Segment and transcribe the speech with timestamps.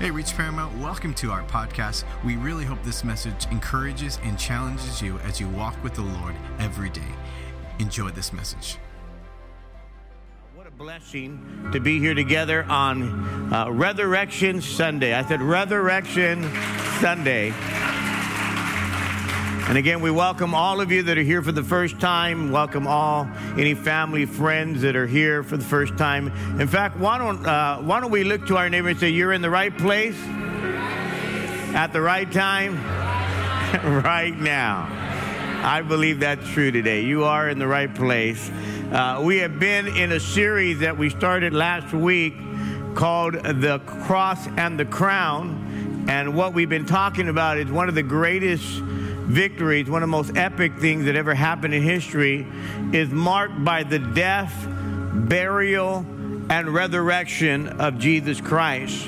[0.00, 2.04] Hey, Reach Paramount, welcome to our podcast.
[2.24, 6.34] We really hope this message encourages and challenges you as you walk with the Lord
[6.58, 7.02] every day.
[7.80, 8.78] Enjoy this message.
[10.54, 15.12] What a blessing to be here together on uh, Resurrection Sunday.
[15.12, 16.50] I said Resurrection
[17.00, 17.52] Sunday.
[19.70, 22.50] And again, we welcome all of you that are here for the first time.
[22.50, 26.26] Welcome all any family, friends that are here for the first time.
[26.58, 29.32] In fact, why don't uh, why don't we look to our neighbor and say, "You're
[29.32, 30.20] in the right place,
[31.72, 32.84] at the right time,
[34.04, 34.88] right now."
[35.62, 37.02] I believe that's true today.
[37.02, 38.50] You are in the right place.
[38.90, 42.34] Uh, we have been in a series that we started last week
[42.96, 47.94] called "The Cross and the Crown," and what we've been talking about is one of
[47.94, 48.82] the greatest
[49.30, 52.46] victories, one of the most epic things that ever happened in history,
[52.92, 54.52] is marked by the death,
[55.28, 55.98] burial,
[56.50, 59.06] and resurrection of Jesus Christ.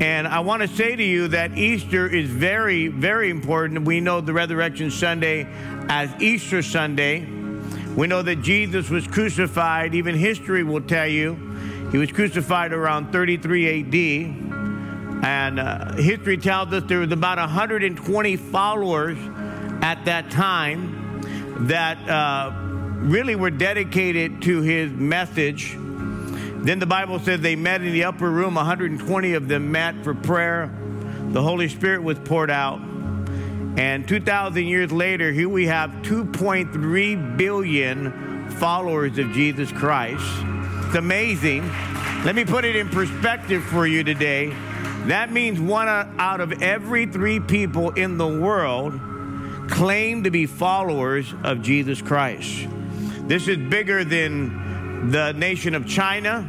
[0.00, 3.84] And I want to say to you that Easter is very, very important.
[3.84, 5.46] We know the Resurrection Sunday
[5.88, 7.26] as Easter Sunday.
[7.96, 9.94] We know that Jesus was crucified.
[9.94, 11.34] Even history will tell you
[11.90, 15.24] he was crucified around 33 AD.
[15.24, 19.18] And uh, history tells us there was about 120 followers
[19.82, 22.52] at that time that uh,
[23.00, 25.74] really were dedicated to his message.
[25.74, 30.14] Then the Bible says they met in the upper room, 120 of them met for
[30.14, 30.70] prayer.
[31.30, 32.80] The Holy Spirit was poured out.
[33.78, 40.24] And 2,000 years later, here we have 2.3 billion followers of Jesus Christ.
[40.86, 41.66] It's amazing.
[42.24, 44.48] Let me put it in perspective for you today.
[45.06, 49.00] That means one out of every three people in the world
[49.70, 52.68] claim to be followers of Jesus Christ.
[53.28, 56.48] This is bigger than the nation of China.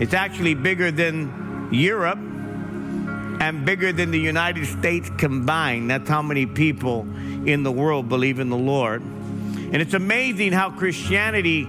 [0.00, 5.90] It's actually bigger than Europe and bigger than the United States combined.
[5.90, 7.00] That's how many people
[7.46, 9.02] in the world believe in the Lord.
[9.02, 11.64] And it's amazing how Christianity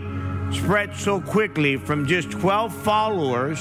[0.53, 3.59] spread so quickly from just 12 followers.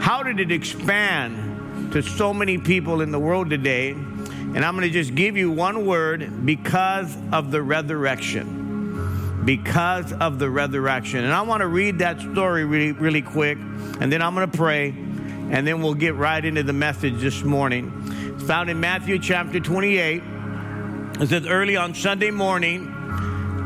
[0.00, 3.94] How did it expand to so many people in the world today?
[4.54, 9.42] And I'm going to just give you one word because of the resurrection.
[9.44, 11.24] Because of the resurrection.
[11.24, 13.58] And I want to read that story really, really quick.
[13.58, 14.90] And then I'm going to pray.
[14.90, 17.92] And then we'll get right into the message this morning.
[18.34, 20.22] It's found in Matthew chapter 28.
[21.20, 22.94] It says, Early on Sunday morning,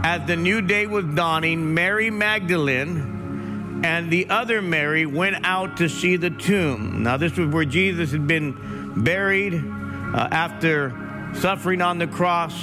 [0.02, 5.88] as the new day was dawning, Mary Magdalene and the other Mary went out to
[5.88, 7.02] see the tomb.
[7.02, 9.62] Now, this was where Jesus had been buried
[10.14, 10.92] uh, after
[11.34, 12.54] suffering on the cross.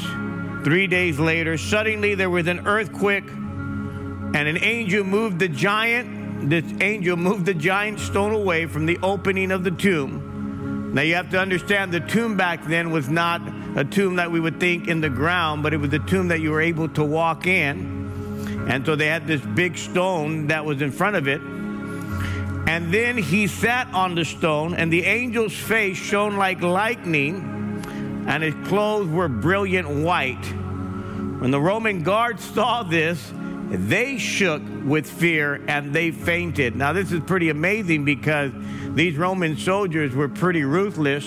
[0.64, 6.50] Three days later, suddenly there was an earthquake, and an angel moved the giant.
[6.50, 10.92] This angel moved the giant stone away from the opening of the tomb.
[10.94, 13.42] Now you have to understand the tomb back then was not
[13.76, 16.40] a tomb that we would think in the ground, but it was a tomb that
[16.40, 18.66] you were able to walk in.
[18.70, 21.42] And so they had this big stone that was in front of it.
[22.68, 28.44] And then he sat on the stone, and the angel's face shone like lightning, and
[28.44, 30.44] his clothes were brilliant white.
[31.40, 33.32] When the Roman guards saw this,
[33.70, 36.76] they shook with fear and they fainted.
[36.76, 38.52] Now, this is pretty amazing because
[38.90, 41.26] these Roman soldiers were pretty ruthless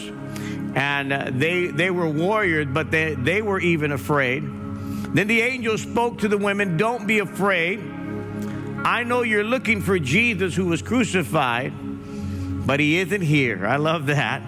[0.74, 4.42] and uh, they, they were warriors, but they, they were even afraid.
[4.42, 7.80] Then the angel spoke to the women Don't be afraid.
[8.84, 11.72] I know you're looking for Jesus who was crucified,
[12.66, 13.66] but he isn't here.
[13.66, 14.42] I love that.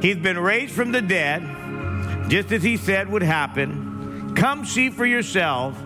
[0.00, 1.42] He's been raised from the dead,
[2.28, 4.34] just as he said would happen.
[4.36, 5.76] Come see for yourself.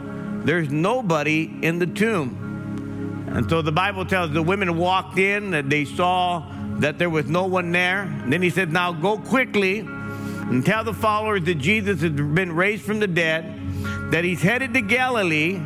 [0.44, 3.28] There's nobody in the tomb.
[3.32, 6.46] And so the Bible tells the women walked in, that they saw
[6.78, 8.02] that there was no one there.
[8.02, 12.52] And then he said, Now go quickly and tell the followers that Jesus has been
[12.52, 15.60] raised from the dead, that he's headed to Galilee,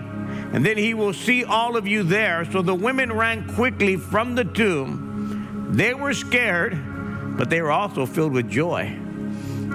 [0.52, 2.44] and then he will see all of you there.
[2.50, 5.70] So the women ran quickly from the tomb.
[5.72, 6.78] They were scared,
[7.38, 8.82] but they were also filled with joy.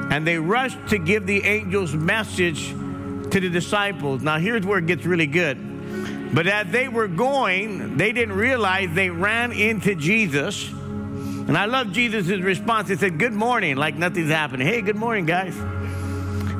[0.09, 4.21] And they rushed to give the angel's message to the disciples.
[4.21, 6.33] Now, here's where it gets really good.
[6.33, 10.69] But as they were going, they didn't realize they ran into Jesus.
[10.69, 12.89] And I love Jesus' response.
[12.89, 14.68] He said, Good morning, like nothing's happening.
[14.68, 15.57] Hey, good morning, guys.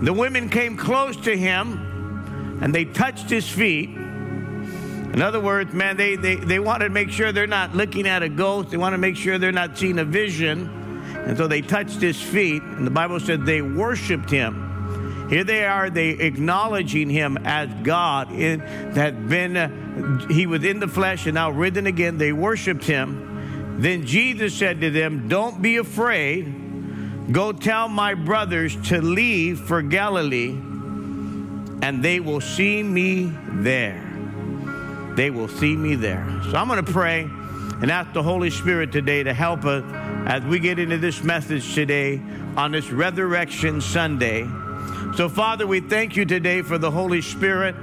[0.02, 4.07] The women came close to him and they touched his feet.
[5.18, 8.22] In other words, man, they, they, they want to make sure they're not looking at
[8.22, 8.70] a ghost.
[8.70, 10.70] They want to make sure they're not seeing a vision.
[11.26, 12.62] And so they touched his feet.
[12.62, 15.28] And the Bible said they worshiped him.
[15.28, 18.32] Here they are, they acknowledging him as God.
[18.32, 22.20] It had been, uh, he was in the flesh and now risen again.
[22.20, 23.80] They worshiped him.
[23.82, 27.32] Then Jesus said to them, Don't be afraid.
[27.34, 34.07] Go tell my brothers to leave for Galilee, and they will see me there.
[35.18, 36.24] They will see me there.
[36.44, 39.84] So I'm going to pray and ask the Holy Spirit today to help us
[40.28, 42.22] as we get into this message today
[42.56, 44.48] on this Resurrection Sunday.
[45.16, 47.74] So, Father, we thank you today for the Holy Spirit.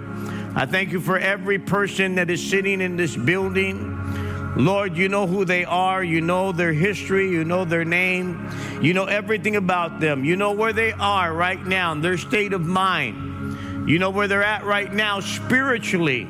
[0.54, 4.54] I thank you for every person that is sitting in this building.
[4.56, 6.04] Lord, you know who they are.
[6.04, 7.32] You know their history.
[7.32, 8.48] You know their name.
[8.80, 10.24] You know everything about them.
[10.24, 13.90] You know where they are right now, their state of mind.
[13.90, 16.28] You know where they're at right now spiritually.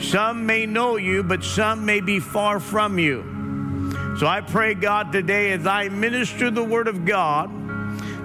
[0.00, 3.24] Some may know you, but some may be far from you.
[4.18, 7.50] So I pray, God, today as I minister the word of God,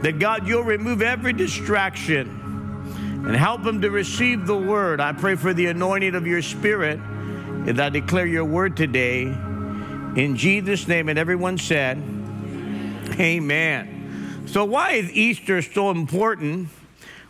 [0.03, 4.99] that God, you'll remove every distraction and help them to receive the word.
[4.99, 6.99] I pray for the anointing of your spirit
[7.67, 9.23] as I declare your word today.
[9.23, 11.97] In Jesus' name, and everyone said,
[13.19, 14.43] Amen.
[14.47, 16.69] So, why is Easter so important?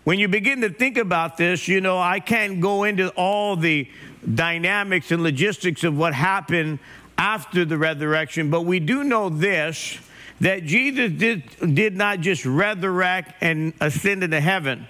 [0.03, 3.87] When you begin to think about this, you know, I can't go into all the
[4.35, 6.79] dynamics and logistics of what happened
[7.17, 9.99] after the resurrection, but we do know this
[10.39, 14.87] that Jesus did, did not just resurrect and ascend into heaven.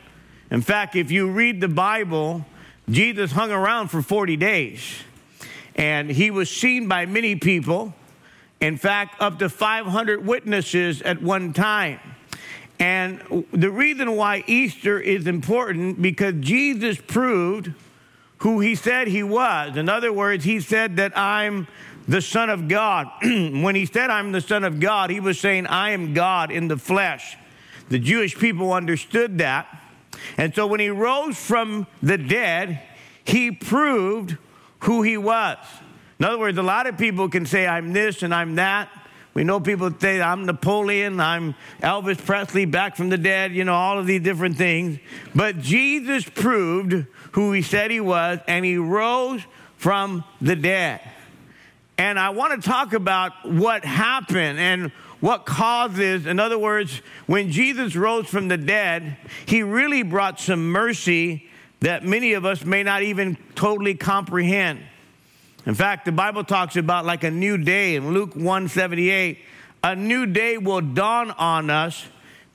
[0.50, 2.46] In fact, if you read the Bible,
[2.90, 4.82] Jesus hung around for 40 days
[5.76, 7.94] and he was seen by many people.
[8.62, 12.00] In fact, up to 500 witnesses at one time.
[12.80, 17.74] And the reason why Easter is important because Jesus proved
[18.42, 19.78] who he said he was.
[19.78, 21.68] In other words, he said that I'm
[22.08, 23.08] the Son of God.
[23.22, 26.68] when he said, I'm the Son of God, he was saying, I am God in
[26.68, 27.38] the flesh.
[27.90, 29.68] The Jewish people understood that.
[30.38, 32.82] And so when he rose from the dead,
[33.24, 34.38] he proved
[34.82, 35.58] who he was.
[36.18, 38.90] In other words, a lot of people can say, I'm this and I'm that.
[39.34, 43.74] We know people say, I'm Napoleon, I'm Elvis Presley back from the dead, you know,
[43.74, 45.00] all of these different things.
[45.34, 49.42] But Jesus proved who he said he was, and he rose
[49.78, 51.00] from the dead.
[51.98, 54.92] And I want to talk about what happened and
[55.22, 60.72] what causes, in other words, when Jesus rose from the dead, he really brought some
[60.72, 61.50] mercy
[61.80, 64.82] that many of us may not even totally comprehend.
[65.66, 69.40] In fact, the Bible talks about like a new day in Luke 178.
[69.84, 72.06] A new day will dawn on us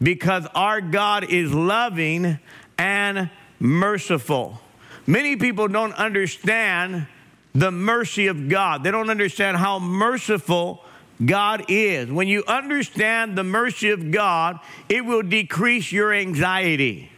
[0.03, 2.39] because our God is loving
[2.79, 3.31] and
[3.61, 4.61] merciful.
[5.07, 7.07] Many people don't understand
[7.55, 8.83] the mercy of God.
[8.83, 10.85] They don't understand how merciful
[11.25, 12.11] God is.
[12.11, 14.59] When you understand the mercy of God,
[14.89, 17.11] it will decrease your anxiety.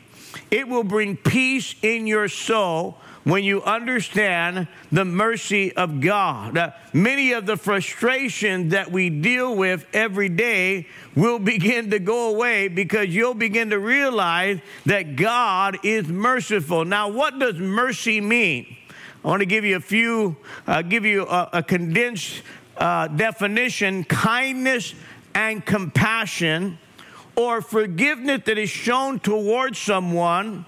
[0.51, 6.57] It will bring peace in your soul when you understand the mercy of God.
[6.57, 12.35] Uh, many of the frustrations that we deal with every day will begin to go
[12.35, 16.87] away because you'll begin to realize that God is merciful.
[16.87, 18.79] Now, what does mercy mean?
[19.23, 22.41] I want to give you a few, uh, give you a, a condensed
[22.79, 24.95] uh, definition kindness
[25.35, 26.79] and compassion,
[27.37, 30.65] or forgiveness that is shown towards someone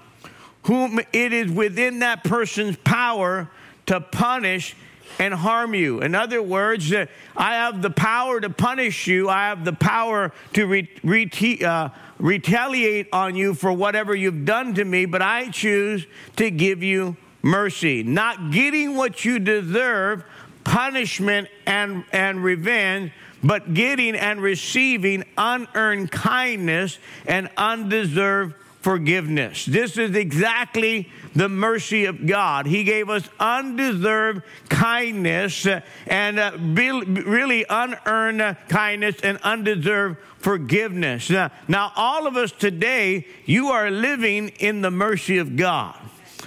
[0.63, 3.49] whom it is within that person's power
[3.87, 4.75] to punish
[5.19, 6.01] and harm you.
[6.01, 7.05] In other words, uh,
[7.35, 11.89] I have the power to punish you, I have the power to re- re- uh,
[12.17, 16.05] retaliate on you for whatever you've done to me, but I choose
[16.37, 18.03] to give you mercy.
[18.03, 20.23] Not getting what you deserve,
[20.63, 23.11] punishment and, and revenge,
[23.43, 29.65] but getting and receiving unearned kindness and undeserved forgiveness.
[29.65, 32.65] This is exactly the mercy of God.
[32.65, 35.67] He gave us undeserved kindness
[36.07, 41.29] and uh, really unearned kindness and undeserved forgiveness.
[41.29, 45.95] Now, now, all of us today, you are living in the mercy of God.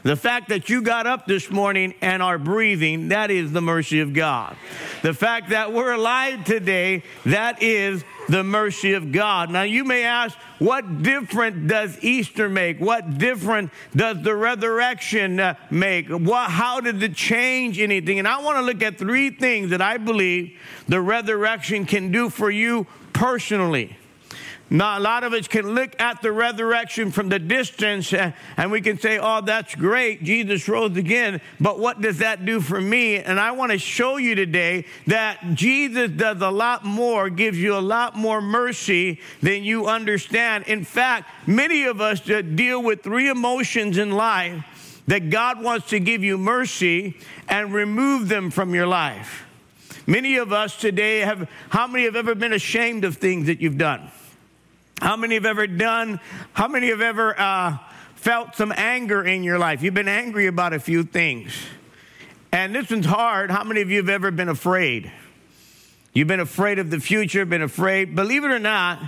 [0.03, 4.01] The fact that you got up this morning and are breathing, that is the mercy
[4.01, 4.55] of God.
[5.03, 9.51] The fact that we're alive today, that is the mercy of God.
[9.51, 12.79] Now, you may ask, what difference does Easter make?
[12.79, 16.09] What difference does the resurrection uh, make?
[16.09, 18.19] What, how did it change anything?
[18.19, 22.31] And I want to look at three things that I believe the resurrection can do
[22.31, 23.97] for you personally.
[24.75, 28.73] Now, a lot of us can look at the resurrection from the distance uh, and
[28.73, 30.25] we can say, oh, that's great.
[30.25, 31.41] Jesus rose again.
[31.61, 33.19] But what does that do for me?
[33.19, 37.77] And I want to show you today that Jesus does a lot more, gives you
[37.77, 40.65] a lot more mercy than you understand.
[40.67, 46.01] In fact, many of us deal with three emotions in life that God wants to
[46.01, 47.17] give you mercy
[47.49, 49.47] and remove them from your life.
[50.09, 53.79] Many of us today have, how many have ever been ashamed of things that you've
[53.79, 54.11] done?
[55.05, 56.19] How many have ever done,
[56.55, 57.77] how many have ever uh,
[58.15, 59.83] felt some anger in your life?
[59.83, 61.53] You've been angry about a few things.
[62.51, 63.51] And this one's hard.
[63.51, 65.13] How many of you have ever been afraid?
[66.15, 68.17] You've been afraid of the future, been afraid.
[68.17, 68.99] Believe it or not,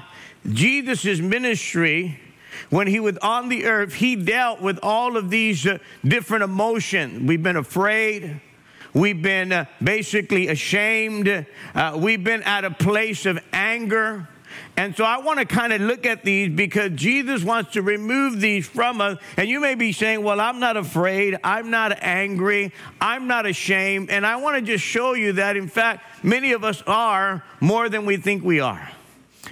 [0.47, 2.21] Jesus' ministry,
[2.69, 7.27] when he was on the earth, he dealt with all of these uh, different emotions.
[7.27, 8.43] We've been afraid.
[8.93, 11.47] We've been uh, basically ashamed.
[11.75, 14.29] Uh, we've been at a place of anger.
[14.77, 18.41] And so I want to kind of look at these because Jesus wants to remove
[18.41, 19.19] these from us.
[19.37, 21.37] And you may be saying, Well, I'm not afraid.
[21.43, 22.73] I'm not angry.
[23.01, 24.11] I'm not ashamed.
[24.11, 27.89] And I want to just show you that, in fact, many of us are more
[27.89, 28.91] than we think we are.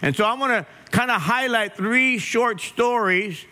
[0.03, 3.45] And so I want to kind of highlight three short stories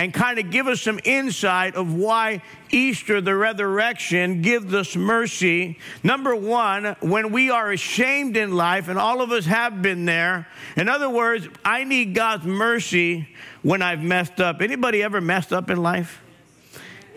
[0.00, 2.40] and kind of give us some insight of why
[2.70, 5.78] Easter, the resurrection, gives us mercy.
[6.02, 10.48] Number one, when we are ashamed in life, and all of us have been there.
[10.74, 13.28] In other words, I need God's mercy
[13.60, 14.62] when I've messed up.
[14.62, 16.22] Anybody ever messed up in life?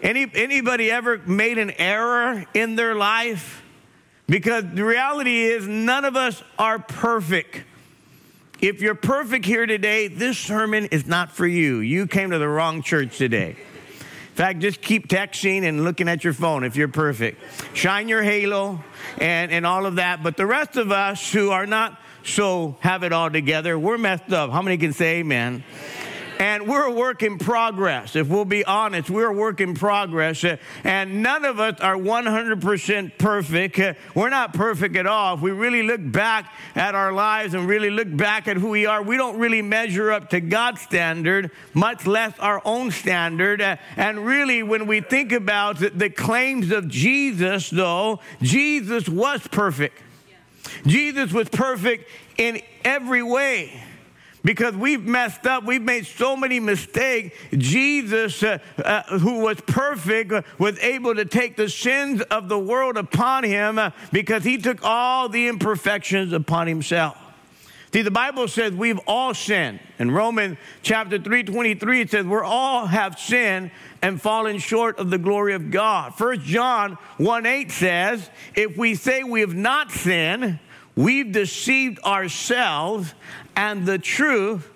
[0.01, 3.63] Any, anybody ever made an error in their life?
[4.27, 7.63] Because the reality is, none of us are perfect.
[8.63, 11.79] If you're perfect here today, this sermon is not for you.
[11.79, 13.57] You came to the wrong church today.
[13.57, 17.41] In fact, just keep texting and looking at your phone if you're perfect.
[17.75, 18.81] Shine your halo
[19.17, 20.23] and, and all of that.
[20.23, 24.31] But the rest of us who are not so have it all together, we're messed
[24.31, 24.49] up.
[24.51, 25.65] How many can say amen?
[26.43, 28.17] And we're a work in progress.
[28.17, 30.43] If we'll be honest, we're a work in progress.
[30.83, 33.79] And none of us are 100% perfect.
[34.13, 35.35] We're not perfect at all.
[35.35, 38.85] If we really look back at our lives and really look back at who we
[38.85, 43.61] are, we don't really measure up to God's standard, much less our own standard.
[43.95, 49.97] And really, when we think about the claims of Jesus, though, Jesus was perfect.
[50.85, 53.82] Jesus was perfect in every way
[54.43, 55.63] because we've messed up.
[55.63, 57.35] We've made so many mistakes.
[57.51, 62.97] Jesus, uh, uh, who was perfect, was able to take the sins of the world
[62.97, 67.17] upon him uh, because he took all the imperfections upon himself.
[67.93, 69.79] See, the Bible says we've all sinned.
[69.99, 73.69] In Romans chapter 3, 23, it says we're all have sinned
[74.01, 76.15] and fallen short of the glory of God.
[76.15, 80.57] First John 1 8 says, if we say we have not sinned,
[80.95, 83.13] we've deceived ourselves
[83.55, 84.69] and the truth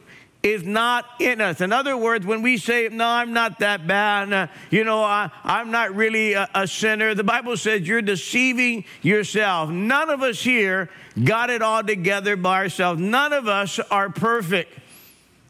[0.44, 1.62] is not in us.
[1.62, 5.30] In other words, when we say, No, I'm not that bad, uh, you know, I,
[5.44, 9.70] am not really a, a, sinner, the Bible says you're deceiving yourself.
[9.70, 10.90] None of us here
[11.22, 13.02] got it all together by ourselves.
[13.02, 14.74] None of us are perfect.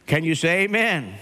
[0.07, 1.15] Can you say amen?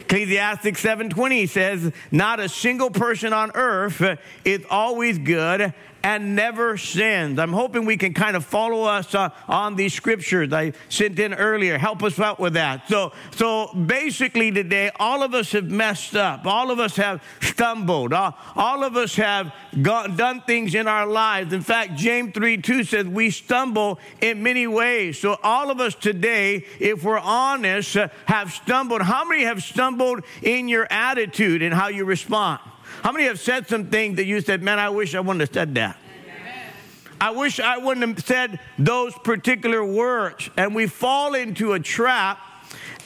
[0.00, 7.38] Ecclesiastes 7:20 says, "Not a single person on earth is always good, and never sins.
[7.38, 11.34] I'm hoping we can kind of follow us uh, on these scriptures I sent in
[11.34, 11.78] earlier.
[11.78, 12.88] Help us out with that.
[12.88, 16.46] So, so basically today, all of us have messed up.
[16.46, 18.12] All of us have stumbled.
[18.12, 19.52] All, all of us have
[19.82, 21.52] gone, done things in our lives.
[21.52, 25.18] In fact, James 3 2 says we stumble in many ways.
[25.18, 29.02] So all of us today, if we're honest, uh, have stumbled.
[29.02, 32.60] How many have stumbled in your attitude and how you respond?
[33.02, 35.74] How many have said something that you said, man, I wish I wouldn't have said
[35.76, 35.96] that?
[37.20, 40.48] I wish I wouldn't have said those particular words.
[40.56, 42.38] And we fall into a trap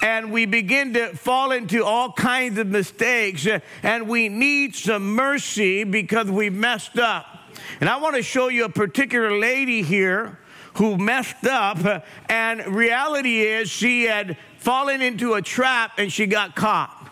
[0.02, 3.46] and we begin to fall into all kinds of mistakes.
[3.82, 7.26] And we need some mercy because we messed up.
[7.80, 10.38] And I want to show you a particular lady here
[10.74, 12.04] who messed up.
[12.28, 17.03] And reality is, she had fallen into a trap and she got caught.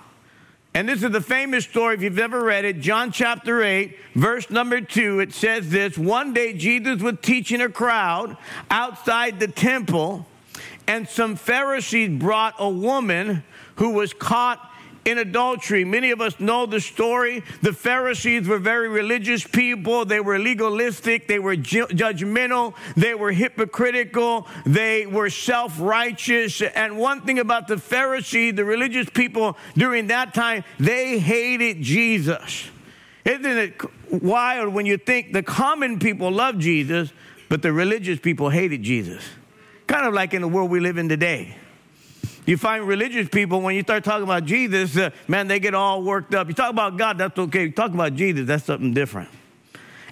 [0.75, 4.49] And this is the famous story, if you've ever read it, John chapter 8, verse
[4.49, 5.21] number 2.
[5.21, 8.39] It says this One day Jesus was teaching a crowd
[8.71, 10.27] outside the temple,
[10.87, 13.45] and some Pharisees brought a woman
[13.77, 14.72] who was caught
[15.05, 15.85] in adultery.
[15.85, 17.43] Many of us know the story.
[17.61, 20.05] The Pharisees were very religious people.
[20.05, 21.27] They were legalistic.
[21.27, 22.75] They were ju- judgmental.
[22.97, 24.47] They were hypocritical.
[24.65, 26.63] They were self righteous.
[26.63, 32.71] And one thing about the Pharisees, the religious people during that time, they hated Jesus.
[33.25, 33.81] Isn't it
[34.23, 37.13] wild when you think the common people love Jesus,
[37.49, 39.25] but the religious people hated Jesus?
[39.87, 41.57] Kind of like in the world we live in today.
[42.45, 46.03] You find religious people, when you start talking about Jesus, uh, man, they get all
[46.03, 46.49] worked up.
[46.49, 47.65] You talk about God, that's okay.
[47.65, 49.29] You talk about Jesus, that's something different.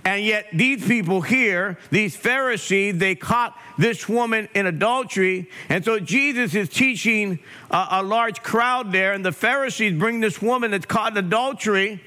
[0.04, 5.50] And yet, these people here, these Pharisees, they caught this woman in adultery.
[5.68, 10.40] And so, Jesus is teaching a, a large crowd there, and the Pharisees bring this
[10.40, 12.02] woman that's caught in adultery,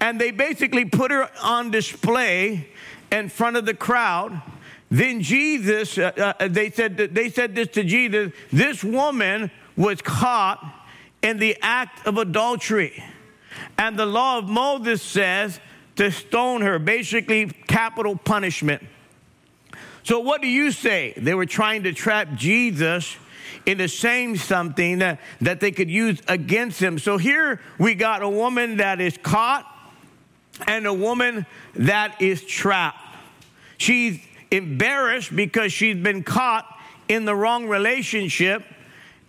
[0.00, 2.68] and they basically put her on display
[3.12, 4.42] in front of the crowd
[4.90, 10.62] then Jesus, uh, uh, they, said, they said this to Jesus this woman was caught
[11.22, 13.02] in the act of adultery.
[13.78, 15.58] And the law of Moses says
[15.96, 18.82] to stone her, basically, capital punishment.
[20.02, 21.14] So, what do you say?
[21.16, 23.16] They were trying to trap Jesus
[23.66, 26.98] in the same something that, that they could use against him.
[26.98, 29.66] So, here we got a woman that is caught
[30.66, 32.98] and a woman that is trapped.
[33.76, 34.20] She's
[34.50, 36.66] embarrassed because she's been caught
[37.08, 38.64] in the wrong relationship.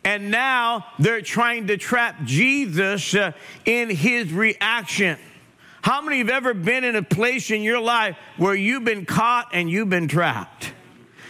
[0.04, 3.34] And now they're trying to trap Jesus uh,
[3.66, 5.18] in his reaction.
[5.82, 9.50] How many have ever been in a place in your life where you've been caught
[9.54, 10.74] and you've been trapped?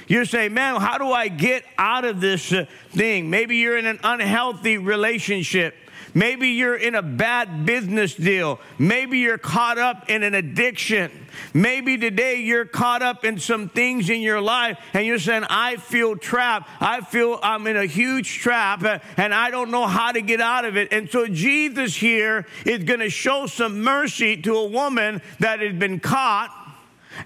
[0.07, 3.29] You say, man, how do I get out of this uh, thing?
[3.29, 5.75] Maybe you're in an unhealthy relationship.
[6.13, 8.59] Maybe you're in a bad business deal.
[8.77, 11.11] Maybe you're caught up in an addiction.
[11.53, 15.77] Maybe today you're caught up in some things in your life and you're saying, I
[15.77, 16.69] feel trapped.
[16.79, 18.83] I feel I'm in a huge trap
[19.17, 20.91] and I don't know how to get out of it.
[20.91, 25.73] And so Jesus here is going to show some mercy to a woman that has
[25.73, 26.55] been caught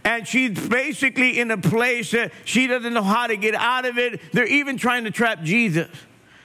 [0.04, 3.98] and she's basically in a place that she doesn't know how to get out of
[3.98, 4.20] it.
[4.32, 5.90] They're even trying to trap Jesus.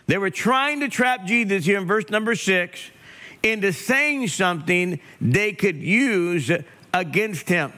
[0.09, 2.81] They were trying to trap Jesus here in verse number six
[3.43, 6.51] into saying something they could use
[6.93, 7.73] against him.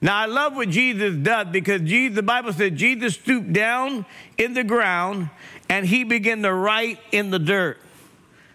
[0.00, 4.06] Now, I love what Jesus does because Jesus, the Bible says Jesus stooped down
[4.38, 5.28] in the ground
[5.68, 7.78] and he began to write in the dirt.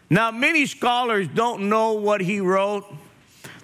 [0.09, 2.85] Now, many scholars don't know what he wrote.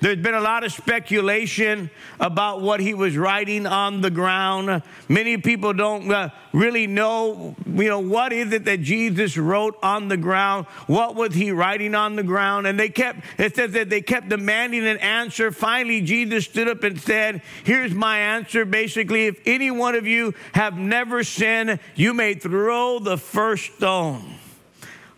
[0.03, 4.83] There's been a lot of speculation about what he was writing on the ground.
[5.07, 10.10] Many people don't uh, really know, you know, what is it that Jesus wrote on
[10.10, 10.65] the ground?
[10.88, 12.67] What was he writing on the ground?
[12.67, 15.53] And they kept, it says that they kept demanding an answer.
[15.53, 18.65] Finally, Jesus stood up and said, Here's my answer.
[18.65, 24.36] Basically, if any one of you have never sinned, you may throw the first stone.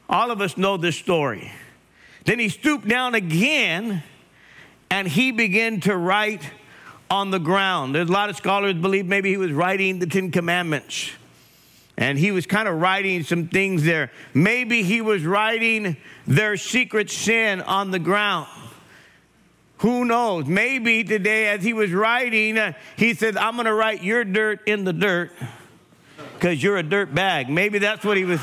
[0.08, 1.52] All of us know this story.
[2.26, 4.04] Then he stooped down again
[4.90, 6.42] and he began to write
[7.10, 7.96] on the ground.
[7.96, 11.12] There's a lot of scholars believe maybe he was writing the Ten Commandments.
[11.98, 14.12] And he was kind of writing some things there.
[14.34, 15.96] Maybe he was writing
[16.28, 18.48] their secret sin on the ground.
[19.80, 20.46] Who knows?
[20.46, 24.68] Maybe today, as he was writing, uh, he said, I'm going to write your dirt
[24.68, 25.32] in the dirt
[26.34, 27.50] because you're a dirt bag.
[27.50, 28.42] Maybe that's what he was.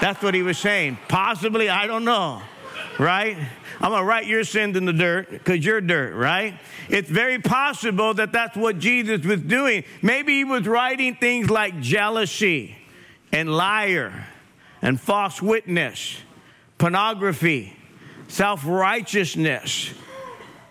[0.00, 0.98] That's what he was saying.
[1.08, 2.42] Possibly, I don't know.
[2.98, 3.36] Right?
[3.80, 6.58] I'm going to write your sins in the dirt because you're dirt, right?
[6.90, 9.84] It's very possible that that's what Jesus was doing.
[10.02, 12.76] Maybe he was writing things like jealousy
[13.32, 14.26] and liar
[14.82, 16.18] and false witness,
[16.76, 17.74] pornography,
[18.28, 19.94] self righteousness.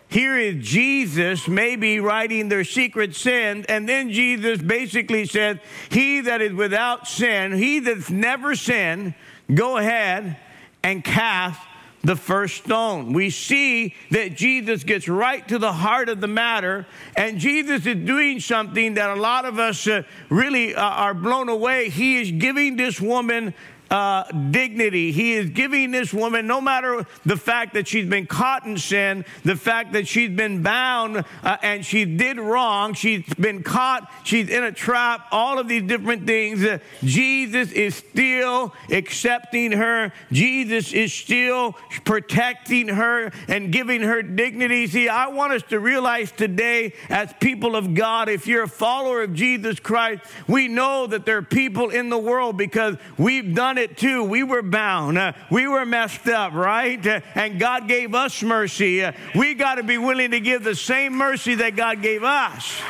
[0.07, 6.41] Here is Jesus maybe writing their secret sin, and then Jesus basically said, He that
[6.41, 9.13] is without sin, he that's never sinned,
[9.53, 10.37] go ahead
[10.83, 11.59] and cast
[12.03, 13.13] the first stone.
[13.13, 16.85] We see that Jesus gets right to the heart of the matter,
[17.15, 21.49] and Jesus is doing something that a lot of us uh, really uh, are blown
[21.49, 21.89] away.
[21.89, 23.53] He is giving this woman
[23.89, 25.11] uh, dignity.
[25.11, 29.25] He is giving this woman, no matter the fact that she's been caught in sin,
[29.43, 34.49] the fact that she's been bound uh, and she did wrong, she's been caught, she's
[34.49, 36.63] in a trap, all of these different things.
[36.63, 40.13] Uh, Jesus is still accepting her.
[40.31, 41.73] Jesus is still
[42.05, 44.85] protecting her and giving her dignity.
[44.87, 49.23] See, I want us to realize today, as people of God, if you're a follower
[49.23, 53.78] of Jesus Christ, we know that there are people in the world because we've done
[53.79, 54.23] it too.
[54.23, 55.17] We were bound.
[55.17, 57.05] Uh, we were messed up, right?
[57.05, 59.03] Uh, and God gave us mercy.
[59.03, 62.81] Uh, we got to be willing to give the same mercy that God gave us.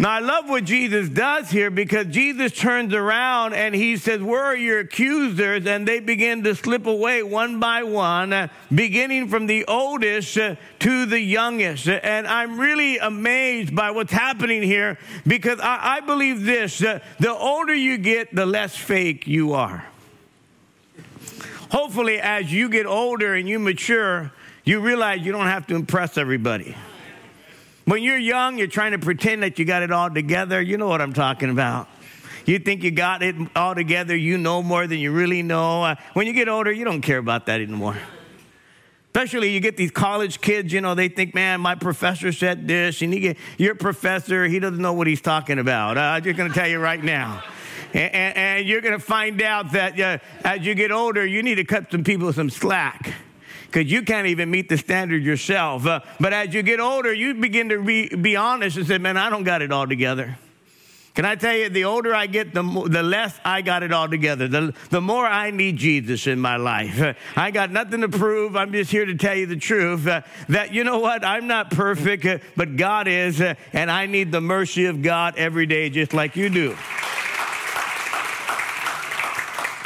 [0.00, 4.42] Now, I love what Jesus does here because Jesus turns around and he says, Where
[4.42, 5.66] are your accusers?
[5.66, 11.20] And they begin to slip away one by one, beginning from the oldest to the
[11.20, 11.86] youngest.
[11.86, 17.74] And I'm really amazed by what's happening here because I, I believe this the older
[17.74, 19.84] you get, the less fake you are.
[21.72, 24.32] Hopefully, as you get older and you mature,
[24.64, 26.74] you realize you don't have to impress everybody.
[27.90, 30.62] When you're young, you're trying to pretend that you got it all together.
[30.62, 31.88] You know what I'm talking about.
[32.46, 35.82] You think you got it all together, you know more than you really know.
[35.82, 37.98] Uh, when you get older, you don't care about that anymore.
[39.06, 43.02] Especially you get these college kids, you know, they think, man, my professor said this,
[43.02, 45.98] and you get, your professor, he doesn't know what he's talking about.
[45.98, 47.42] Uh, I'm just going to tell you right now.
[47.92, 51.42] And, and, and you're going to find out that uh, as you get older, you
[51.42, 53.14] need to cut some people some slack
[53.70, 55.86] because you can't even meet the standard yourself.
[55.86, 59.16] Uh, but as you get older, you begin to be, be honest and say, man,
[59.16, 60.36] I don't got it all together.
[61.14, 64.08] Can I tell you, the older I get, the, the less I got it all
[64.08, 64.48] together.
[64.48, 67.16] The, the more I need Jesus in my life.
[67.36, 68.56] I got nothing to prove.
[68.56, 71.70] I'm just here to tell you the truth uh, that, you know what, I'm not
[71.70, 75.90] perfect, uh, but God is, uh, and I need the mercy of God every day,
[75.90, 76.76] just like you do.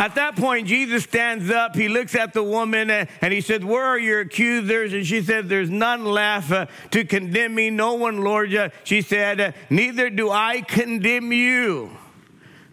[0.05, 1.75] At that point, Jesus stands up.
[1.75, 4.93] He looks at the woman uh, and he said, Where are your accusers?
[4.93, 7.71] And she said, There's none left uh, to condemn me.
[7.71, 8.55] No one, Lord.
[8.85, 11.91] She said, uh, Neither do I condemn you.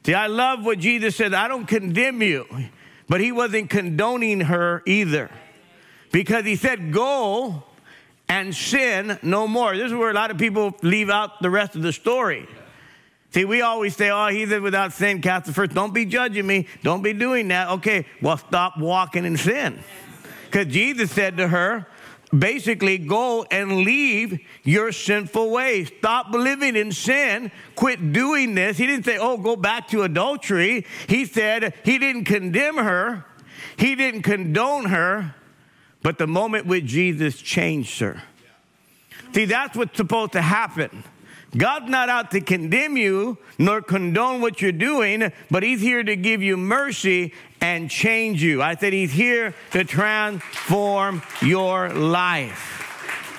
[0.05, 1.33] See, I love what Jesus said.
[1.33, 2.45] I don't condemn you.
[3.07, 5.31] But he wasn't condoning her either.
[6.11, 7.63] Because he said, Go
[8.27, 9.77] and sin no more.
[9.77, 12.45] This is where a lot of people leave out the rest of the story.
[13.31, 15.73] See, we always say, oh, he that without sin cast the first.
[15.73, 16.67] Don't be judging me.
[16.83, 17.69] Don't be doing that.
[17.69, 19.79] Okay, well, stop walking in sin.
[20.45, 21.87] Because Jesus said to her,
[22.37, 25.89] basically, go and leave your sinful ways.
[25.99, 27.53] Stop living in sin.
[27.75, 28.77] Quit doing this.
[28.77, 30.85] He didn't say, oh, go back to adultery.
[31.07, 33.25] He said he didn't condemn her,
[33.77, 35.35] he didn't condone her,
[36.03, 38.21] but the moment with Jesus changed her.
[39.33, 41.05] See, that's what's supposed to happen.
[41.57, 46.15] God's not out to condemn you nor condone what you're doing, but He's here to
[46.15, 48.61] give you mercy and change you.
[48.61, 52.90] I said He's here to transform your life.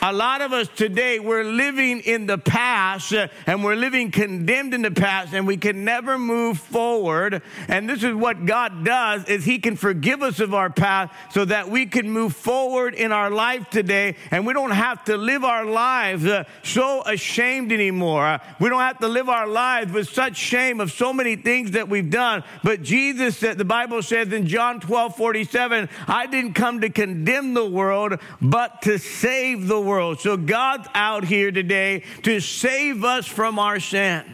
[0.04, 4.74] A lot of us today, we're living in the past uh, and we're living condemned
[4.74, 7.40] in the past and we can never move forward.
[7.68, 11.44] And this is what God does is he can forgive us of our past so
[11.44, 15.44] that we can move forward in our life today and we don't have to live
[15.44, 18.40] our lives uh, so ashamed anymore.
[18.58, 21.88] We don't have to live our lives with such shame of so many things that
[21.88, 22.42] we've done.
[22.64, 27.54] But Jesus said, the Bible says in John 12, 47, I didn't come to condemn
[27.54, 30.20] the world, but to save the world world.
[30.20, 34.24] So God's out here today to save us from our sin.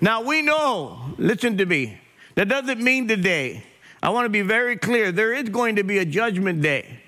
[0.00, 1.98] Now we know, listen to me,
[2.36, 3.64] that doesn't mean today.
[4.00, 5.10] I want to be very clear.
[5.10, 7.00] There is going to be a judgment day.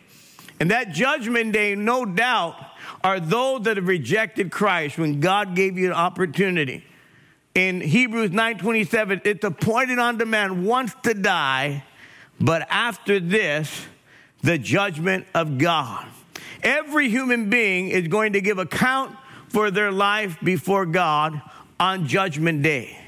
[0.59, 2.57] And that judgment day, no doubt,
[3.05, 6.85] are those that have rejected Christ when God gave you an opportunity.
[7.55, 11.85] In Hebrews 9:27, it's appointed unto man once to die,
[12.41, 13.87] but after this,
[14.43, 16.07] the judgment of God.
[16.67, 19.17] Every human being is going to give account
[19.49, 21.41] for their life before God
[21.79, 22.99] on Judgment Day.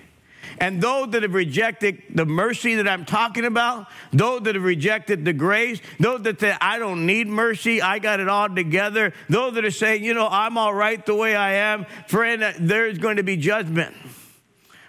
[0.61, 5.25] And those that have rejected the mercy that I'm talking about, those that have rejected
[5.25, 9.55] the grace, those that say, I don't need mercy, I got it all together, those
[9.55, 13.16] that are saying, you know, I'm all right the way I am, friend, there's going
[13.16, 13.97] to be judgment.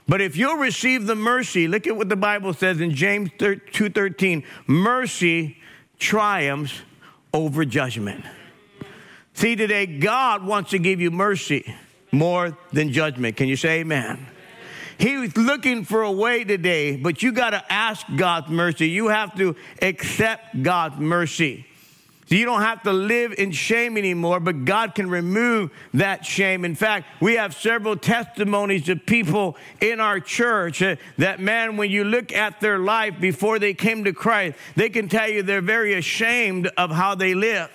[0.07, 4.43] But if you'll receive the mercy, look at what the Bible says in James 2:13,
[4.67, 5.57] mercy
[5.97, 6.81] triumphs
[7.33, 8.25] over judgment.
[9.39, 11.73] See, today, God wants to give you mercy
[12.11, 13.37] more than judgment.
[13.37, 14.27] Can you say amen?
[14.97, 18.89] He's looking for a way today, but you got to ask God's mercy.
[18.89, 21.65] You have to accept God's mercy.
[22.25, 26.65] So you don't have to live in shame anymore, but God can remove that shame.
[26.65, 31.89] In fact, we have several testimonies of people in our church uh, that, man, when
[31.89, 35.61] you look at their life before they came to Christ, they can tell you they're
[35.61, 37.71] very ashamed of how they live.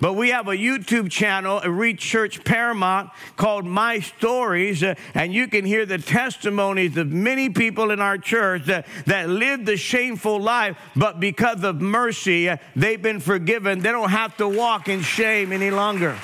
[0.00, 5.46] But we have a YouTube channel, Reach Church Paramount, called My Stories, uh, and you
[5.46, 10.40] can hear the testimonies of many people in our church that, that lived a shameful
[10.40, 13.80] life, but because of mercy, uh, they've been forgiven.
[13.80, 16.18] They don't have to walk in shame any longer.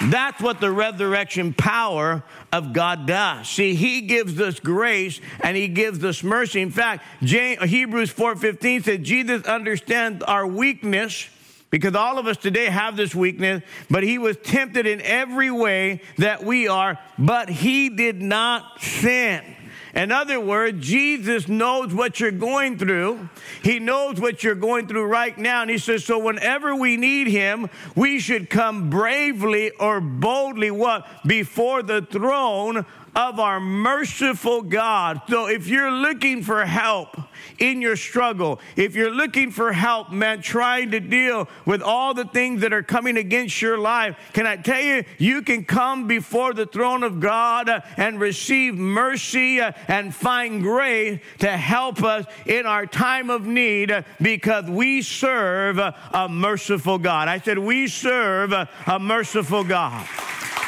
[0.00, 2.22] That's what the resurrection power
[2.52, 3.48] of God does.
[3.48, 6.62] See, he gives us grace and he gives us mercy.
[6.62, 11.28] In fact, James, Hebrews 4:15 said Jesus understands our weakness
[11.70, 16.00] because all of us today have this weakness, but he was tempted in every way
[16.16, 19.56] that we are, but he did not sin.
[19.94, 23.28] In other words, Jesus knows what you're going through.
[23.62, 25.62] He knows what you're going through right now.
[25.62, 31.06] And he says, so whenever we need him, we should come bravely or boldly what?
[31.26, 35.22] Before the throne of our merciful God.
[35.28, 37.16] So if you're looking for help
[37.58, 42.24] in your struggle, if you're looking for help, man, trying to deal with all the
[42.24, 46.54] things that are coming against your life, can I tell you, you can come before
[46.54, 52.86] the throne of God and receive mercy and find grace to help us in our
[52.86, 57.28] time of need because we serve a merciful God.
[57.28, 60.06] I said, we serve a merciful God.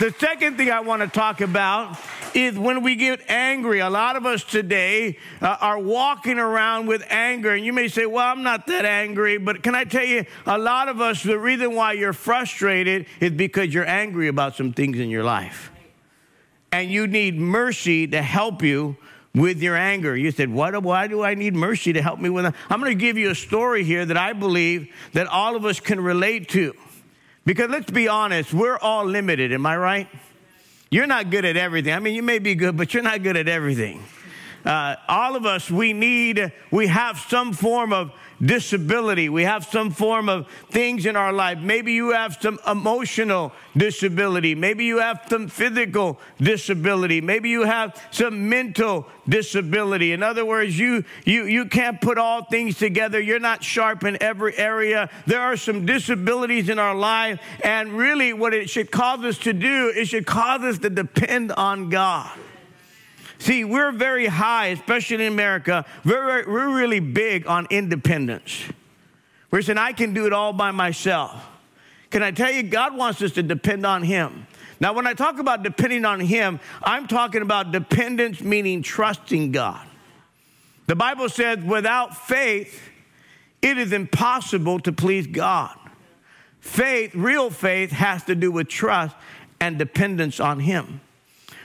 [0.00, 1.98] The second thing I want to talk about
[2.34, 3.80] is when we get angry.
[3.80, 7.52] A lot of us today uh, are walking around with anger.
[7.52, 9.38] And you may say, well, I'm not that angry.
[9.38, 13.30] But can I tell you, a lot of us, the reason why you're frustrated is
[13.32, 15.70] because you're angry about some things in your life.
[16.72, 18.96] and you need mercy to help you
[19.34, 20.16] with your anger.
[20.16, 22.54] You said, what, why do I need mercy to help me with that?
[22.68, 25.80] I'm going to give you a story here that I believe that all of us
[25.80, 26.74] can relate to.
[27.44, 30.08] Because let's be honest, we're all limited, am I right?
[30.90, 31.94] You're not good at everything.
[31.94, 34.02] I mean, you may be good, but you're not good at everything.
[34.64, 39.28] Uh, all of us, we need, we have some form of disability.
[39.28, 41.58] We have some form of things in our life.
[41.58, 44.54] Maybe you have some emotional disability.
[44.54, 47.20] Maybe you have some physical disability.
[47.20, 50.12] Maybe you have some mental disability.
[50.12, 53.20] In other words, you, you, you can't put all things together.
[53.20, 55.10] You're not sharp in every area.
[55.26, 57.40] There are some disabilities in our life.
[57.62, 61.52] And really, what it should cause us to do, it should cause us to depend
[61.52, 62.30] on God.
[63.40, 68.64] See, we're very high, especially in America, we're, we're really big on independence.
[69.50, 71.48] We're saying, I can do it all by myself.
[72.10, 74.46] Can I tell you, God wants us to depend on Him.
[74.78, 79.86] Now, when I talk about depending on Him, I'm talking about dependence, meaning trusting God.
[80.86, 82.90] The Bible says, without faith,
[83.62, 85.78] it is impossible to please God.
[86.60, 89.16] Faith, real faith, has to do with trust
[89.60, 91.00] and dependence on Him.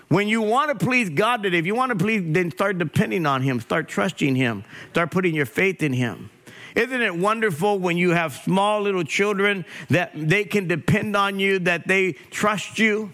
[0.07, 3.25] When you want to please God today, if you want to please, then start depending
[3.25, 6.29] on Him, start trusting Him, start putting your faith in Him.
[6.75, 11.59] Isn't it wonderful when you have small little children that they can depend on you,
[11.59, 13.13] that they trust you?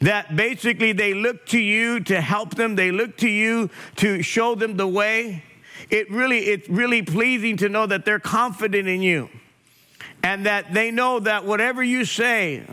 [0.00, 4.54] That basically they look to you to help them, they look to you to show
[4.54, 5.42] them the way.
[5.90, 9.28] It really, it's really pleasing to know that they're confident in you
[10.22, 12.64] and that they know that whatever you say,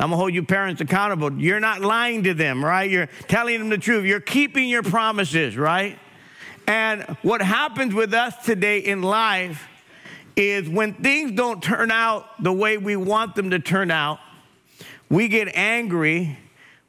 [0.00, 1.30] I'm gonna hold you parents accountable.
[1.34, 2.90] You're not lying to them, right?
[2.90, 4.06] You're telling them the truth.
[4.06, 5.98] You're keeping your promises, right?
[6.66, 9.68] And what happens with us today in life
[10.36, 14.20] is when things don't turn out the way we want them to turn out,
[15.10, 16.38] we get angry,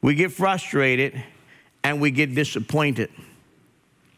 [0.00, 1.22] we get frustrated,
[1.84, 3.10] and we get disappointed.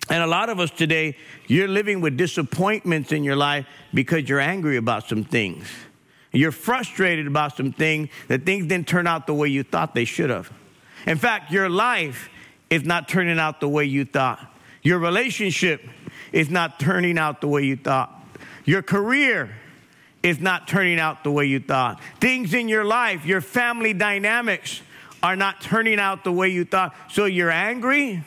[0.09, 1.17] And a lot of us today,
[1.49, 5.67] you're living with disappointments in your life because you're angry about some things.
[6.35, 10.05] You're frustrated about some things that things didn't turn out the way you thought they
[10.05, 10.53] should have.
[11.07, 12.29] In fact, your life
[12.71, 14.45] is not turning out the way you thought.
[14.83, 15.89] Your relationship
[16.33, 18.13] is not turning out the way you thought.
[18.65, 19.55] Your career
[20.23, 22.01] is not turning out the way you thought.
[22.21, 24.83] Things in your life, your family dynamics
[25.23, 26.95] are not turning out the way you thought.
[27.11, 28.25] So you're angry,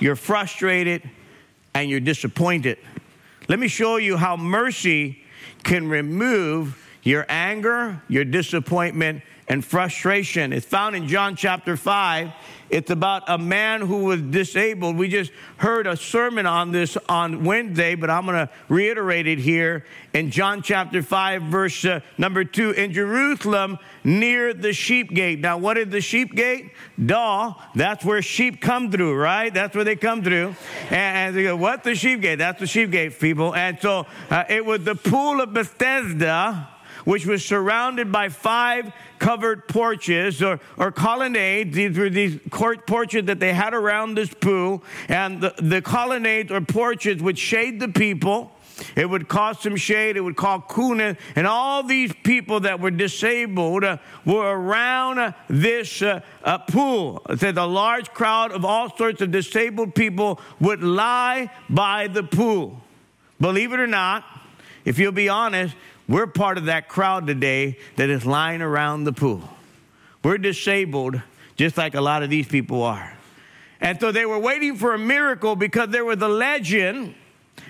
[0.00, 1.08] you're frustrated,
[1.74, 2.78] and you're disappointed.
[3.46, 5.22] Let me show you how mercy
[5.62, 10.52] can remove your anger, your disappointment, and frustration.
[10.52, 12.32] It's found in John chapter 5.
[12.68, 14.98] It's about a man who was disabled.
[14.98, 19.38] We just heard a sermon on this on Wednesday, but I'm going to reiterate it
[19.38, 22.72] here in John chapter 5, verse uh, number 2.
[22.72, 25.40] In Jerusalem, near the sheep gate.
[25.40, 26.72] Now, what is the sheep gate?
[27.02, 27.54] Daw.
[27.74, 29.52] That's where sheep come through, right?
[29.54, 30.54] That's where they come through.
[30.90, 31.84] And, and they go, What?
[31.84, 32.36] The sheep gate?
[32.36, 33.54] That's the sheep gate, people.
[33.54, 36.68] And so uh, it was the pool of Bethesda
[37.08, 41.74] which was surrounded by five covered porches or, or colonnades.
[41.74, 44.84] These were these court porches that they had around this pool.
[45.08, 48.52] And the, the colonnades or porches would shade the people.
[48.94, 50.18] It would cause some shade.
[50.18, 51.16] It would cause coolness.
[51.34, 57.22] And all these people that were disabled uh, were around uh, this uh, uh pool.
[57.30, 62.82] It a large crowd of all sorts of disabled people would lie by the pool.
[63.40, 64.26] Believe it or not,
[64.84, 65.74] if you'll be honest,
[66.08, 69.42] we're part of that crowd today that is lying around the pool.
[70.24, 71.20] We're disabled
[71.56, 73.16] just like a lot of these people are.
[73.80, 77.14] And so they were waiting for a miracle because there was a legend.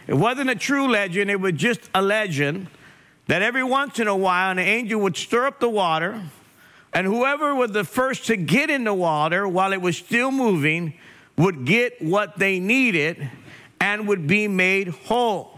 [0.06, 2.68] It wasn't a true legend, it was just a legend
[3.26, 6.22] that every once in a while an angel would stir up the water,
[6.92, 10.94] and whoever was the first to get in the water while it was still moving
[11.36, 13.30] would get what they needed
[13.80, 15.57] and would be made whole.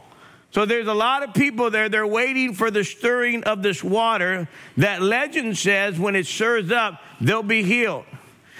[0.52, 4.48] So there's a lot of people there, they're waiting for the stirring of this water.
[4.76, 8.04] That legend says when it stirs up, they'll be healed.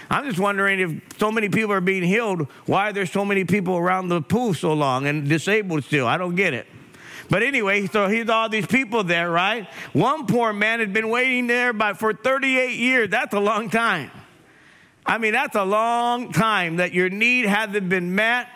[0.09, 3.45] I'm just wondering if so many people are being healed, why are there so many
[3.45, 6.07] people around the pool so long and disabled still?
[6.07, 6.67] I don't get it.
[7.29, 9.69] But anyway, so he's all these people there, right?
[9.93, 13.09] One poor man had been waiting there by, for 38 years.
[13.09, 14.11] That's a long time.
[15.07, 18.49] I mean, that's a long time that your need hasn't been met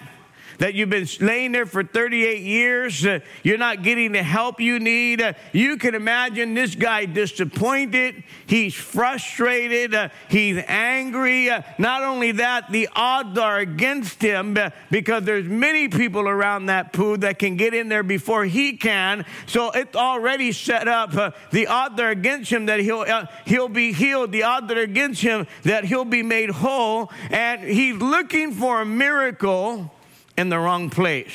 [0.64, 3.05] that you've been laying there for 38 years.
[3.05, 5.20] Uh, you're not getting the help you need.
[5.20, 8.24] Uh, you can imagine this guy disappointed.
[8.46, 9.94] He's frustrated.
[9.94, 11.50] Uh, he's angry.
[11.50, 16.64] Uh, not only that, the odds are against him uh, because there's many people around
[16.66, 19.27] that pool that can get in there before he can.
[19.44, 21.14] So it's already set up.
[21.14, 23.05] Uh, the odds are against him that he'll,
[23.44, 24.33] he'll be healed.
[24.33, 27.12] The odds are against him that he'll be made whole.
[27.29, 29.90] And he's looking for a miracle
[30.37, 31.33] in the wrong place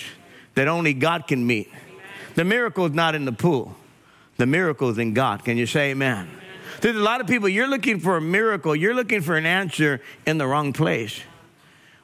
[0.55, 1.71] that only God can meet.
[2.35, 3.75] The miracle is not in the pool,
[4.37, 5.43] the miracle is in God.
[5.43, 6.29] Can you say amen?
[6.81, 10.01] There's a lot of people, you're looking for a miracle, you're looking for an answer
[10.25, 11.19] in the wrong place.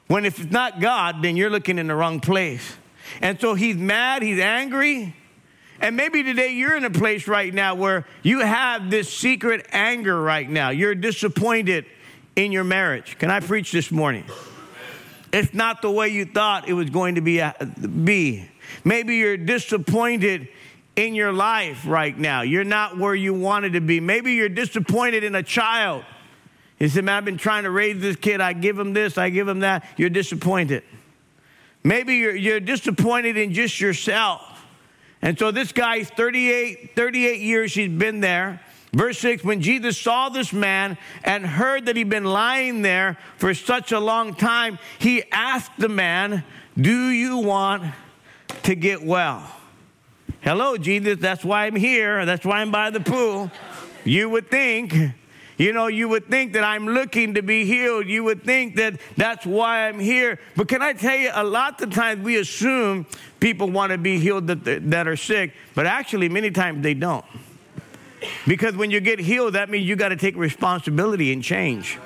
[0.06, 2.76] When if it's not God, then you're looking in the wrong place.
[3.20, 5.14] And so he's mad, he's angry.
[5.80, 10.20] And maybe today you're in a place right now where you have this secret anger
[10.20, 10.70] right now.
[10.70, 11.86] You're disappointed
[12.34, 13.18] in your marriage.
[13.18, 14.24] Can I preach this morning?
[15.36, 17.42] It's not the way you thought it was going to be.
[17.42, 17.52] Uh,
[18.04, 18.48] be.
[18.84, 20.48] Maybe you're disappointed
[20.96, 22.40] in your life right now.
[22.40, 24.00] You're not where you wanted to be.
[24.00, 26.04] Maybe you're disappointed in a child.
[26.78, 28.40] You say, man, I've been trying to raise this kid.
[28.40, 29.84] I give him this, I give him that.
[29.98, 30.84] You're disappointed.
[31.84, 34.40] Maybe you're, you're disappointed in just yourself.
[35.20, 38.60] And so this guy's 38, 38 years he's been there.
[38.92, 43.54] Verse 6 When Jesus saw this man and heard that he'd been lying there for
[43.54, 46.44] such a long time, he asked the man,
[46.78, 47.84] Do you want
[48.62, 49.50] to get well?
[50.40, 52.24] Hello, Jesus, that's why I'm here.
[52.24, 53.50] That's why I'm by the pool.
[54.04, 54.94] You would think,
[55.58, 58.06] you know, you would think that I'm looking to be healed.
[58.06, 60.38] You would think that that's why I'm here.
[60.54, 63.06] But can I tell you, a lot of times we assume
[63.40, 67.24] people want to be healed that, that are sick, but actually, many times they don't.
[68.46, 71.98] Because when you get healed, that means you got to take responsibility and change.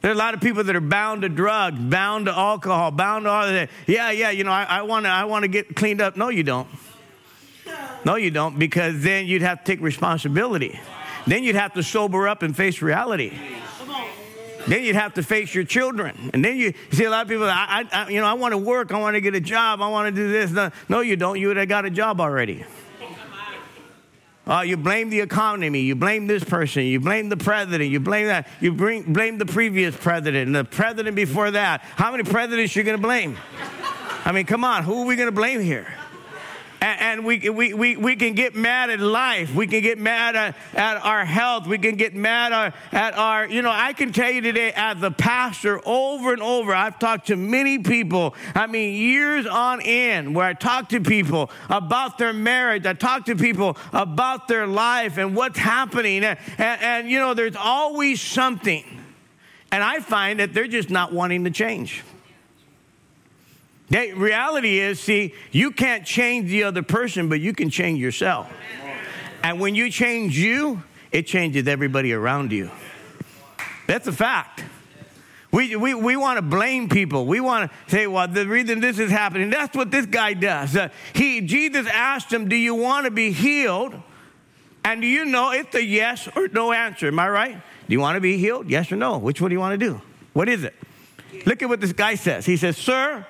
[0.00, 3.26] There are a lot of people that are bound to drugs, bound to alcohol, bound
[3.26, 3.68] to all that.
[3.86, 6.16] Yeah, yeah, you know, I, want to I wanna get cleaned up.
[6.16, 6.68] No, you don't.
[8.04, 10.80] No, you don't, because then you'd have to take responsibility.
[11.26, 13.36] Then you'd have to sober up and face reality.
[14.66, 16.30] Then you'd have to face your children.
[16.32, 18.52] And then you, you see a lot of people, I, I, you know, I want
[18.52, 20.50] to work, I want to get a job, I want to do this.
[20.50, 21.38] No, no, you don't.
[21.38, 22.64] You would have got a job already.
[24.50, 25.78] Uh, you blame the economy.
[25.80, 26.82] You blame this person.
[26.82, 27.88] You blame the president.
[27.88, 28.48] You blame that.
[28.60, 31.82] You bring, blame the previous president and the president before that.
[31.82, 33.38] How many presidents you going to blame?
[34.24, 34.82] I mean, come on.
[34.82, 35.86] Who are we going to blame here?
[36.80, 39.54] And, we, we, we, we can get mad at life.
[39.54, 41.66] We can get mad at, at our health.
[41.66, 45.02] We can get mad at, at our, you know, I can tell you today as
[45.02, 50.34] a pastor over and over, I've talked to many people, I mean, years on end,
[50.34, 52.86] where I talk to people about their marriage.
[52.86, 56.24] I talk to people about their life and what's happening.
[56.24, 58.84] And, and you know, there's always something.
[59.70, 62.02] And I find that they're just not wanting to change.
[63.90, 68.50] The reality is, see, you can't change the other person, but you can change yourself.
[69.42, 72.70] And when you change you, it changes everybody around you.
[73.86, 74.62] That's a fact.
[75.52, 77.26] We, we, we want to blame people.
[77.26, 80.76] We want to say, well, the reason this is happening, that's what this guy does.
[80.76, 84.00] Uh, he, Jesus asked him, Do you want to be healed?
[84.84, 87.08] And do you know it's a yes or no answer?
[87.08, 87.54] Am I right?
[87.54, 88.70] Do you want to be healed?
[88.70, 89.18] Yes or no?
[89.18, 90.00] Which one do you want to do?
[90.32, 90.74] What is it?
[91.44, 92.46] Look at what this guy says.
[92.46, 93.26] He says, Sir,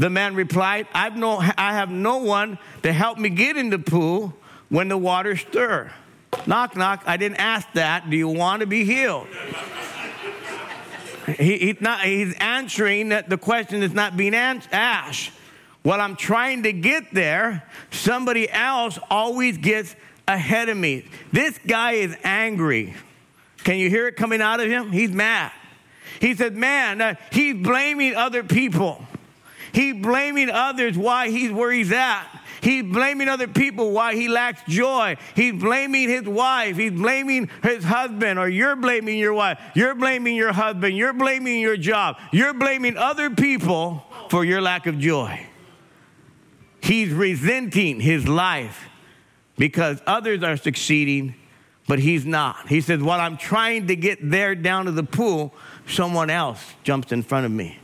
[0.00, 3.78] the man replied, I've no, I have no one to help me get in the
[3.78, 4.34] pool
[4.70, 5.92] when the water stir.
[6.46, 7.02] Knock, knock.
[7.04, 8.08] I didn't ask that.
[8.08, 9.26] Do you want to be healed?
[11.38, 15.32] he, he's, not, he's answering that the question is not being asked.
[15.82, 19.94] While I'm trying to get there, somebody else always gets
[20.26, 21.04] ahead of me.
[21.30, 22.94] This guy is angry.
[23.64, 24.92] Can you hear it coming out of him?
[24.92, 25.52] He's mad.
[26.22, 29.06] He said, Man, uh, he's blaming other people.
[29.72, 32.26] He's blaming others why he's where he's at.
[32.62, 35.16] He's blaming other people why he lacks joy.
[35.34, 36.76] He's blaming his wife.
[36.76, 39.58] He's blaming his husband, or you're blaming your wife.
[39.74, 40.96] You're blaming your husband.
[40.96, 42.18] You're blaming your job.
[42.32, 45.46] You're blaming other people for your lack of joy.
[46.82, 48.88] He's resenting his life
[49.56, 51.34] because others are succeeding,
[51.86, 52.68] but he's not.
[52.68, 55.54] He says, While I'm trying to get there down to the pool,
[55.86, 57.79] someone else jumps in front of me.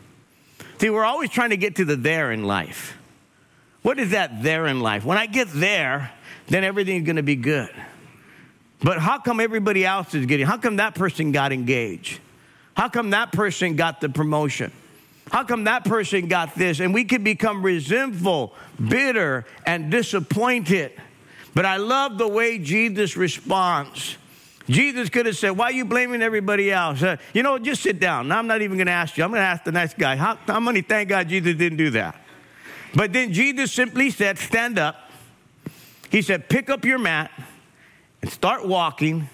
[0.78, 2.96] See, we're always trying to get to the there in life.
[3.82, 5.04] What is that there in life?
[5.04, 6.12] When I get there,
[6.48, 7.70] then everything's going to be good.
[8.80, 10.44] But how come everybody else is getting?
[10.44, 12.20] How come that person got engaged?
[12.76, 14.70] How come that person got the promotion?
[15.30, 16.80] How come that person got this?
[16.80, 18.54] And we can become resentful,
[18.88, 20.92] bitter, and disappointed.
[21.54, 24.18] But I love the way Jesus responds.
[24.68, 27.02] Jesus could have said, Why are you blaming everybody else?
[27.02, 28.28] Uh, you know, just sit down.
[28.28, 29.24] Now, I'm not even going to ask you.
[29.24, 30.16] I'm going to ask the next guy.
[30.16, 32.20] How, how many thank God Jesus didn't do that?
[32.94, 34.96] But then Jesus simply said, Stand up.
[36.10, 37.30] He said, Pick up your mat
[38.22, 39.28] and start walking.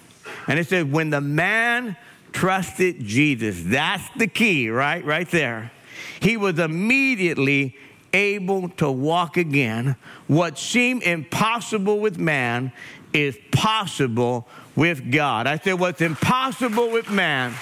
[0.47, 1.97] And it said, When the man
[2.31, 5.03] trusted Jesus, that's the key, right?
[5.03, 5.71] Right there.
[6.19, 7.75] He was immediately
[8.13, 9.95] able to walk again.
[10.27, 12.71] What seemed impossible with man
[13.13, 15.47] is possible with God.
[15.47, 17.53] I said, what's impossible with man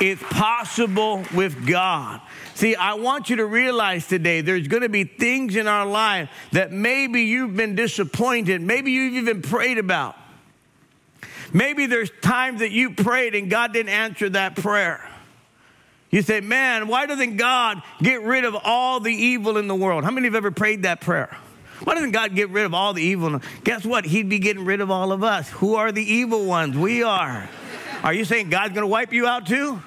[0.00, 2.20] is possible with God.
[2.54, 6.30] See, I want you to realize today there's going to be things in our life
[6.52, 10.16] that maybe you've been disappointed, maybe you've even prayed about.
[11.52, 15.08] Maybe there's times that you prayed and God didn't answer that prayer.
[16.10, 20.04] You say, man, why doesn't God get rid of all the evil in the world?
[20.04, 21.36] How many have ever prayed that prayer?
[21.82, 23.40] Why doesn't God get rid of all the evil?
[23.64, 24.04] Guess what?
[24.04, 25.48] He'd be getting rid of all of us.
[25.50, 26.76] Who are the evil ones?
[26.76, 27.48] We are.
[28.02, 29.82] Are you saying God's going to wipe you out too?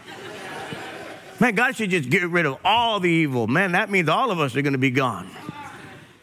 [1.40, 3.48] Man, God should just get rid of all the evil.
[3.48, 5.30] Man, that means all of us are going to be gone.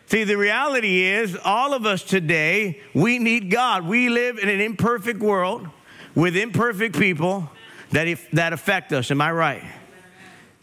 [0.07, 3.87] See, the reality is, all of us today, we need God.
[3.87, 5.69] We live in an imperfect world
[6.15, 7.51] with imperfect people
[7.93, 9.11] that, if, that affect us.
[9.11, 9.65] Am I right?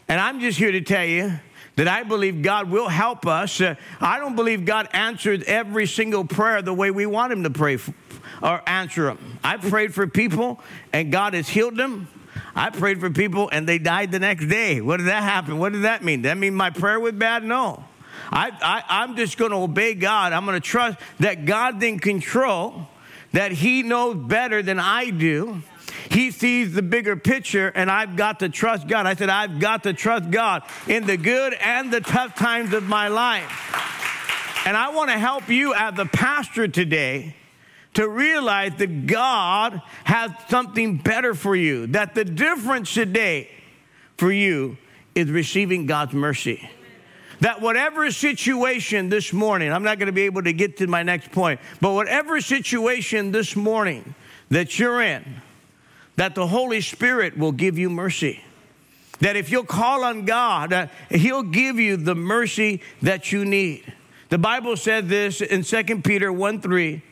[0.06, 1.32] And I'm just here to tell you
[1.76, 3.60] that I believe God will help us.
[3.60, 7.50] Uh, I don't believe God answered every single prayer the way we want Him to
[7.50, 7.94] pray for,
[8.42, 9.38] or answer them.
[9.42, 10.60] I prayed for people
[10.92, 12.08] and God has healed them.
[12.54, 14.80] I prayed for people and they died the next day.
[14.80, 15.58] What did that happen?
[15.58, 16.22] What did that mean?
[16.22, 17.44] That mean my prayer was bad?
[17.44, 17.84] No.
[18.30, 20.32] I, I, am just going to obey God.
[20.32, 22.88] I'm going to trust that God's in control,
[23.32, 25.62] that He knows better than I do,
[26.12, 29.06] he sees the bigger picture, and I've got to trust God.
[29.06, 32.84] I said, I've got to trust God in the good and the tough times of
[32.84, 33.50] my life.
[34.66, 37.34] And I want to help you as the pastor today
[37.94, 43.50] to realize that God has something better for you, that the difference today
[44.16, 44.78] for you
[45.14, 46.70] is receiving God's mercy.
[47.40, 51.02] That whatever situation this morning, I'm not going to be able to get to my
[51.02, 54.14] next point, but whatever situation this morning
[54.50, 55.41] that you're in,
[56.22, 58.40] that the Holy Spirit will give you mercy.
[59.18, 63.92] That if you'll call on God, uh, He'll give you the mercy that you need.
[64.28, 67.02] The Bible said this in 2 Peter 1 3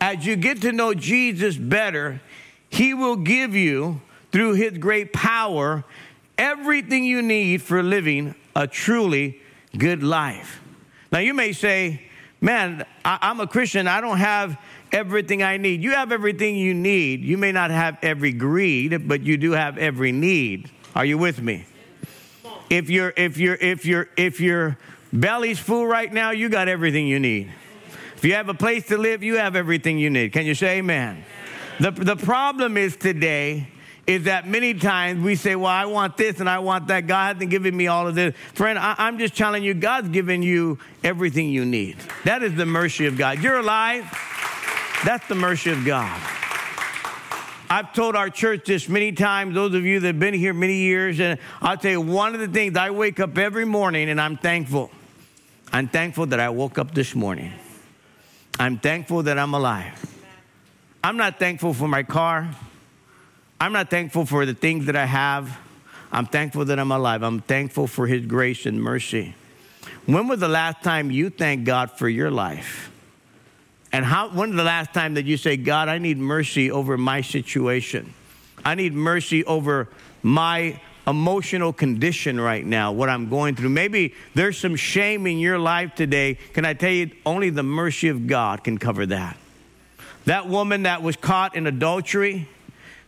[0.00, 2.20] as you get to know Jesus better,
[2.68, 4.00] He will give you,
[4.32, 5.84] through His great power,
[6.36, 9.40] everything you need for living a truly
[9.78, 10.60] good life.
[11.12, 12.02] Now, you may say,
[12.40, 14.58] Man, I, am a Christian, I don't have
[14.96, 15.82] everything I need.
[15.82, 17.20] You have everything you need.
[17.20, 20.70] You may not have every greed, but you do have every need.
[20.94, 21.66] Are you with me?
[22.70, 24.78] If you're if you're if you're if your
[25.12, 27.52] belly's full right now, you got everything you need.
[28.16, 30.32] If you have a place to live, you have everything you need.
[30.32, 31.22] Can you say amen?
[31.78, 33.68] The, the problem is today
[34.06, 37.06] is that many times we say, Well, I want this and I want that.
[37.06, 38.34] God hasn't given me all of this.
[38.54, 41.98] Friend, I, am just telling you, God's given you everything you need.
[42.24, 43.42] That is the mercy of God.
[43.42, 44.10] You're alive.
[45.04, 46.20] That's the mercy of God.
[47.68, 50.76] I've told our church this many times, those of you that have been here many
[50.76, 54.20] years, and I'll tell you one of the things I wake up every morning and
[54.20, 54.90] I'm thankful.
[55.72, 57.52] I'm thankful that I woke up this morning.
[58.58, 60.14] I'm thankful that I'm alive.
[61.02, 62.48] I'm not thankful for my car.
[63.60, 65.58] I'm not thankful for the things that I have.
[66.12, 67.22] I'm thankful that I'm alive.
[67.22, 69.34] I'm thankful for His grace and mercy.
[70.06, 72.90] When was the last time you thanked God for your life?
[73.96, 77.22] And how, when the last time that you say, God, I need mercy over my
[77.22, 78.12] situation?
[78.62, 79.88] I need mercy over
[80.22, 83.70] my emotional condition right now, what I'm going through.
[83.70, 86.34] Maybe there's some shame in your life today.
[86.52, 89.38] Can I tell you, only the mercy of God can cover that.
[90.26, 92.50] That woman that was caught in adultery,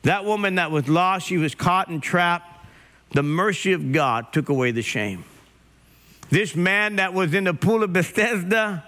[0.04, 2.66] that woman that was lost, she was caught and trapped.
[3.10, 5.24] The mercy of God took away the shame.
[6.30, 8.84] This man that was in the pool of Bethesda,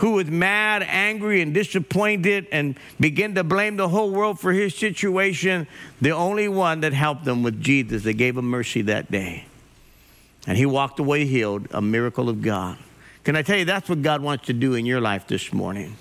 [0.00, 4.74] who was mad, angry, and disappointed and began to blame the whole world for his
[4.74, 5.66] situation,
[6.00, 9.44] the only one that helped him was Jesus that gave him mercy that day.
[10.46, 12.78] And he walked away healed, a miracle of God.
[13.24, 15.94] Can I tell you, that's what God wants to do in your life this morning.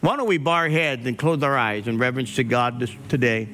[0.00, 2.90] Why don't we bow our heads and close our eyes in reverence to God this,
[3.10, 3.48] today?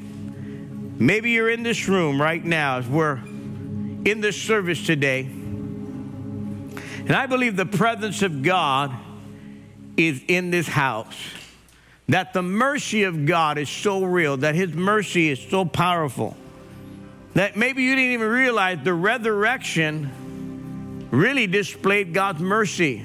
[0.97, 3.17] Maybe you're in this room right now as we're
[4.05, 5.23] in this service today.
[5.23, 8.97] And I believe the presence of God
[9.99, 11.17] is in this house.
[12.09, 16.37] That the mercy of God is so real, that His mercy is so powerful,
[17.35, 20.11] that maybe you didn't even realize the resurrection
[21.11, 23.05] really displayed God's mercy.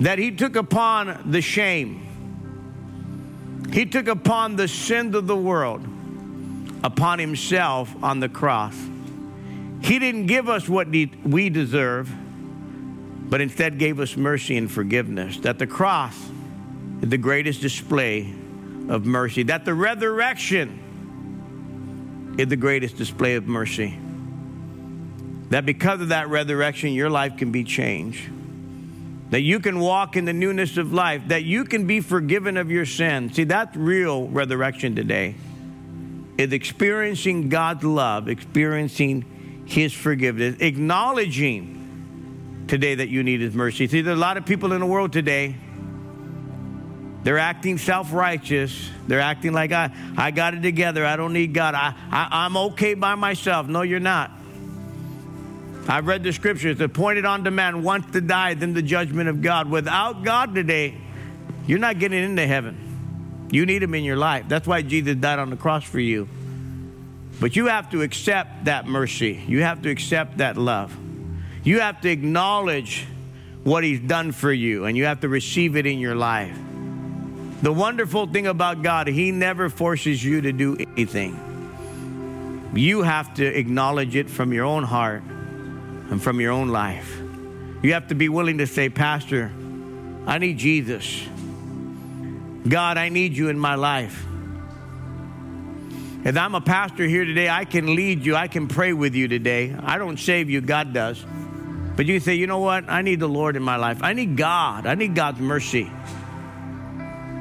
[0.00, 2.00] That He took upon the shame,
[3.72, 5.86] He took upon the sins of the world
[6.84, 8.76] upon himself on the cross.
[9.80, 12.14] He didn't give us what we deserve,
[13.34, 15.38] but instead gave us mercy and forgiveness.
[15.38, 16.16] That the cross
[17.02, 18.32] is the greatest display
[18.88, 19.42] of mercy.
[19.42, 20.78] That the resurrection
[22.38, 23.98] is the greatest display of mercy.
[25.50, 28.30] That because of that resurrection, your life can be changed
[29.30, 32.70] that you can walk in the newness of life, that you can be forgiven of
[32.70, 33.34] your sins.
[33.34, 35.34] See, that's real resurrection today.
[36.38, 39.24] Is experiencing God's love, experiencing
[39.66, 41.83] His forgiveness, acknowledging
[42.68, 43.86] today that you need His mercy.
[43.86, 45.56] See, there's a lot of people in the world today.
[47.22, 48.90] They're acting self righteous.
[49.06, 51.06] They're acting like, I, I got it together.
[51.06, 51.74] I don't need God.
[51.74, 53.66] I, I, I'm okay by myself.
[53.66, 54.30] No, you're not.
[55.88, 59.70] I've read the scriptures appointed unto man once to die, then the judgment of God.
[59.70, 60.94] Without God today,
[61.66, 63.48] you're not getting into heaven.
[63.50, 64.46] You need Him in your life.
[64.48, 66.28] That's why Jesus died on the cross for you.
[67.40, 70.96] But you have to accept that mercy, you have to accept that love.
[71.64, 73.06] You have to acknowledge
[73.64, 76.56] what He's done for you, and you have to receive it in your life.
[77.62, 81.40] The wonderful thing about God, He never forces you to do anything.
[82.74, 87.18] You have to acknowledge it from your own heart and from your own life.
[87.82, 89.50] You have to be willing to say, Pastor,
[90.26, 91.26] I need Jesus.
[92.68, 94.26] God, I need you in my life.
[96.24, 99.28] If I'm a pastor here today, I can lead you, I can pray with you
[99.28, 99.74] today.
[99.82, 101.24] I don't save you, God does.
[101.96, 102.88] But you say, you know what?
[102.88, 104.02] I need the Lord in my life.
[104.02, 104.86] I need God.
[104.86, 105.90] I need God's mercy.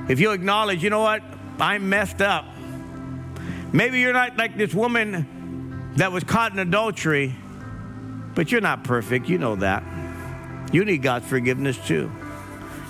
[0.10, 1.24] If you acknowledge, you know what?
[1.60, 2.46] I'm messed up.
[3.72, 7.36] Maybe you're not like this woman that was caught in adultery
[8.36, 9.30] but you're not perfect.
[9.30, 9.84] You know that.
[10.72, 12.12] You need God's forgiveness too.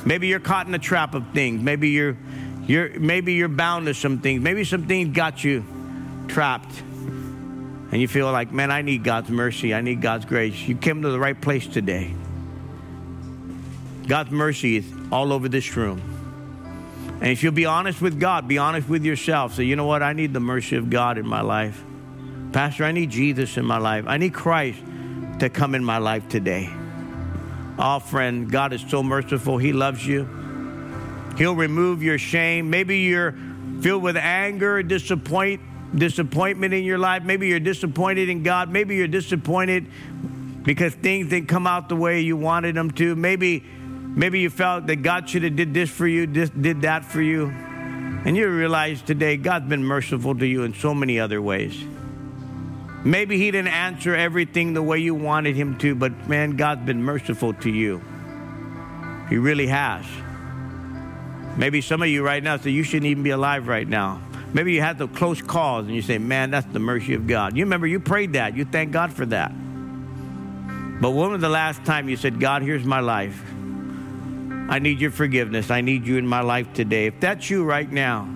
[0.05, 1.61] Maybe you're caught in a trap of things.
[1.61, 2.18] Maybe you're,
[2.66, 4.41] you're, maybe you're bound to some things.
[4.41, 5.66] Maybe some things got you
[6.28, 6.84] trapped.
[7.93, 9.71] And you feel like, man, I need God's mercy.
[9.71, 10.59] I need God's grace.
[10.67, 12.15] You came to the right place today.
[14.07, 16.01] God's mercy is all over this room.
[17.21, 19.53] And if you'll be honest with God, be honest with yourself.
[19.53, 20.01] Say, you know what?
[20.01, 21.83] I need the mercy of God in my life.
[22.51, 24.05] Pastor, I need Jesus in my life.
[24.07, 24.79] I need Christ
[25.37, 26.73] to come in my life today.
[27.77, 29.59] Oh, friend, God is so merciful.
[29.59, 30.27] He loves you.
[31.37, 32.71] He'll remove your shame.
[32.71, 33.35] Maybe you're
[33.81, 35.61] filled with anger, disappoint,
[35.95, 37.23] disappointment in your life.
[37.23, 38.69] Maybe you're disappointed in God.
[38.69, 39.87] Maybe you're disappointed
[40.63, 43.15] because things didn't come out the way you wanted them to.
[43.15, 47.21] Maybe, maybe you felt that God should have did this for you, did that for
[47.21, 47.47] you.
[48.25, 51.77] And you realize today God's been merciful to you in so many other ways.
[53.03, 57.03] Maybe he didn't answer everything the way you wanted him to, but man, God's been
[57.03, 58.01] merciful to you.
[59.27, 60.05] He really has.
[61.57, 64.21] Maybe some of you right now say you shouldn't even be alive right now.
[64.53, 67.57] Maybe you had the close calls and you say, man, that's the mercy of God.
[67.57, 68.55] You remember you prayed that.
[68.55, 69.51] You thank God for that.
[71.01, 73.41] But when was the last time you said, God, here's my life?
[74.69, 75.71] I need your forgiveness.
[75.71, 77.07] I need you in my life today.
[77.07, 78.29] If that's you right now,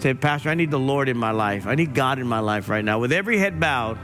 [0.00, 1.66] say, Pastor, I need the Lord in my life.
[1.66, 2.98] I need God in my life right now.
[2.98, 3.96] With every head bowed,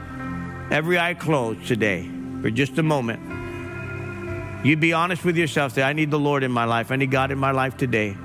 [0.71, 2.09] every eye closed today
[2.41, 4.65] for just a moment.
[4.65, 5.73] You'd be honest with yourself.
[5.73, 6.91] Say, I need the Lord in my life.
[6.91, 8.15] I need God in my life today.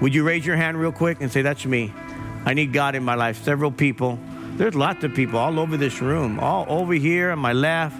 [0.00, 1.92] Would you raise your hand real quick and say, That's me?
[2.44, 3.42] I need God in my life.
[3.42, 4.18] Several people.
[4.56, 7.96] There's lots of people all over this room, all over here on my left,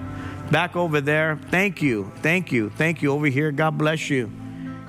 [0.51, 1.39] back over there.
[1.51, 2.13] Thank you.
[2.17, 2.71] Thank you.
[2.71, 3.53] Thank you over here.
[3.53, 4.31] God bless you.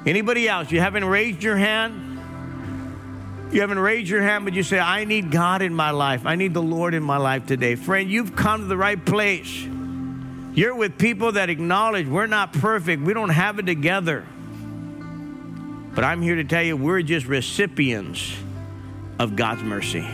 [0.05, 0.71] Anybody else?
[0.71, 2.09] You haven't raised your hand?
[3.53, 6.25] You haven't raised your hand, but you say, I need God in my life.
[6.25, 7.75] I need the Lord in my life today.
[7.75, 9.67] Friend, you've come to the right place.
[10.55, 14.25] You're with people that acknowledge we're not perfect, we don't have it together.
[15.95, 18.33] But I'm here to tell you, we're just recipients
[19.20, 20.05] of God's mercy.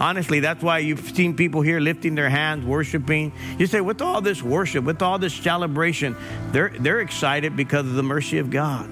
[0.00, 3.32] Honestly, that's why you've seen people here lifting their hands, worshiping.
[3.58, 6.16] You say, with all this worship, with all this celebration,
[6.52, 8.88] they're, they're excited because of the mercy of God.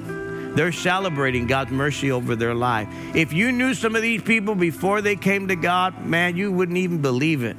[0.56, 2.88] They're celebrating God's mercy over their life.
[3.14, 6.78] If you knew some of these people before they came to God, man, you wouldn't
[6.78, 7.56] even believe it.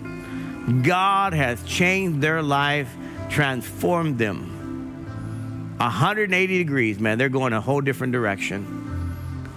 [0.84, 2.94] God has changed their life,
[3.30, 4.58] transformed them
[5.78, 7.18] 180 degrees, man.
[7.18, 8.77] They're going a whole different direction.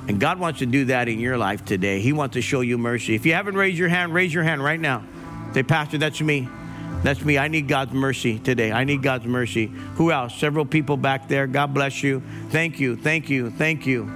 [0.08, 2.00] And God wants to do that in your life today.
[2.00, 3.14] He wants to show you mercy.
[3.14, 5.04] If you haven't raised your hand, raise your hand right now.
[5.54, 6.48] Say, Pastor, that's me.
[7.02, 7.38] That's me.
[7.38, 8.72] I need God's mercy today.
[8.72, 9.66] I need God's mercy.
[9.94, 10.34] Who else?
[10.34, 11.46] Several people back there.
[11.46, 12.22] God bless you.
[12.50, 12.96] Thank you.
[12.96, 13.50] Thank you.
[13.50, 14.10] Thank you.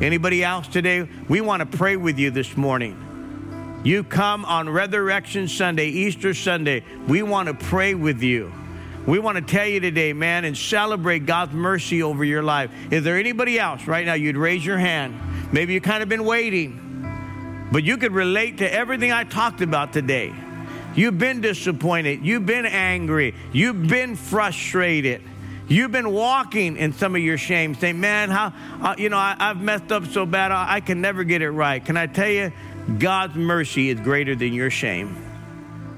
[0.00, 1.06] Anybody else today?
[1.28, 2.96] We want to pray with you this morning.
[3.84, 6.84] You come on Resurrection Sunday, Easter Sunday.
[7.06, 8.52] We want to pray with you.
[9.06, 12.70] We want to tell you today, man, and celebrate God's mercy over your life.
[12.90, 14.14] Is there anybody else right now?
[14.14, 15.18] You'd raise your hand.
[15.52, 16.86] Maybe you've kind of been waiting.
[17.72, 20.34] but you could relate to everything I talked about today.
[20.94, 22.24] You've been disappointed.
[22.26, 23.34] You've been angry.
[23.52, 25.22] You've been frustrated.
[25.68, 29.36] You've been walking in some of your shame, saying, Man, how, uh, you know, I,
[29.38, 31.84] have messed up so bad, I, I can never get it right.
[31.84, 32.52] Can I tell you,
[32.98, 35.16] God's mercy is greater than your shame?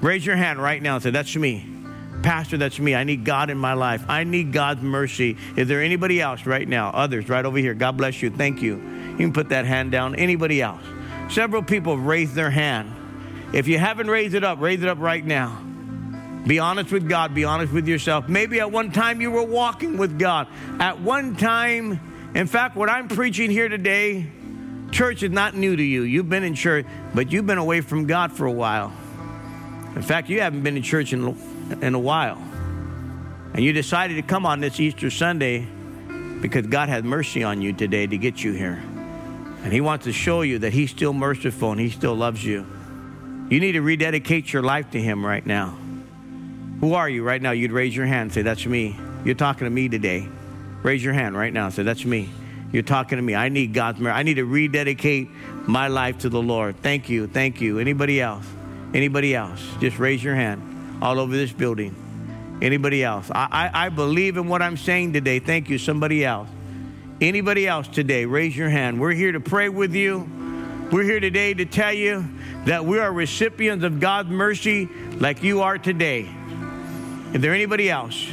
[0.03, 1.67] Raise your hand right now and say, That's me.
[2.23, 2.95] Pastor, that's me.
[2.95, 4.05] I need God in my life.
[4.09, 5.37] I need God's mercy.
[5.57, 6.91] Is there anybody else right now?
[6.91, 7.75] Others right over here.
[7.75, 8.31] God bless you.
[8.31, 8.77] Thank you.
[8.77, 10.15] You can put that hand down.
[10.15, 10.83] Anybody else?
[11.31, 12.93] Several people have raised their hand.
[13.53, 15.63] If you haven't raised it up, raise it up right now.
[16.47, 18.29] Be honest with God, be honest with yourself.
[18.29, 20.49] Maybe at one time you were walking with God.
[20.81, 22.01] At one time,
[22.35, 24.27] in fact, what I'm preaching here today,
[24.91, 26.03] church is not new to you.
[26.03, 28.93] You've been in church, but you've been away from God for a while.
[29.95, 31.37] In fact, you haven't been in church in,
[31.81, 32.43] in a while.
[33.55, 35.67] And you decided to come on this Easter Sunday
[36.41, 38.83] because God has mercy on you today to get you here.
[39.63, 42.67] And He wants to show you that He's still merciful and He still loves you.
[43.51, 45.77] You need to rededicate your life to Him right now.
[46.81, 47.53] Who are you right now?
[47.53, 48.99] You'd raise your hand and say, That's me.
[49.25, 50.27] You're talking to me today.
[50.83, 52.31] Raise your hand right now and say, That's me.
[52.73, 53.35] You're talking to me.
[53.35, 54.15] I need God's mercy.
[54.15, 55.29] I need to rededicate
[55.67, 56.77] my life to the Lord.
[56.83, 57.27] Thank you.
[57.27, 57.79] Thank you.
[57.79, 58.47] Anybody else?
[58.95, 59.63] Anybody else?
[59.79, 60.72] Just raise your hand
[61.03, 61.95] all over this building.
[62.63, 63.29] Anybody else?
[63.35, 65.41] I, I, I believe in what I'm saying today.
[65.41, 65.77] Thank you.
[65.77, 66.49] Somebody else.
[67.21, 68.25] Anybody else today?
[68.25, 69.01] Raise your hand.
[69.01, 70.29] We're here to pray with you.
[70.93, 72.25] We're here today to tell you
[72.67, 74.89] that we are recipients of God's mercy
[75.19, 76.31] like you are today.
[77.33, 78.29] Is there anybody else?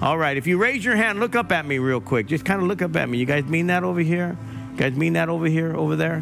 [0.00, 0.36] All right.
[0.36, 2.26] If you raise your hand, look up at me real quick.
[2.26, 3.18] Just kind of look up at me.
[3.18, 4.38] You guys mean that over here?
[4.72, 5.76] You guys mean that over here?
[5.76, 6.20] Over there?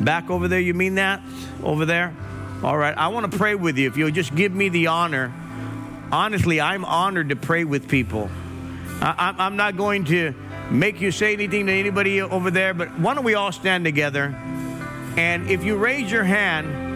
[0.00, 0.60] Back over there?
[0.60, 1.20] You mean that?
[1.62, 2.14] Over there?
[2.62, 2.96] All right.
[2.96, 3.88] I want to pray with you.
[3.88, 5.32] If you'll just give me the honor.
[6.12, 8.30] Honestly, I'm honored to pray with people.
[9.00, 10.34] I, am not going to
[10.70, 14.34] make you say anything to anybody over there, but why don't we all stand together?
[15.16, 16.86] And if you raise your hand,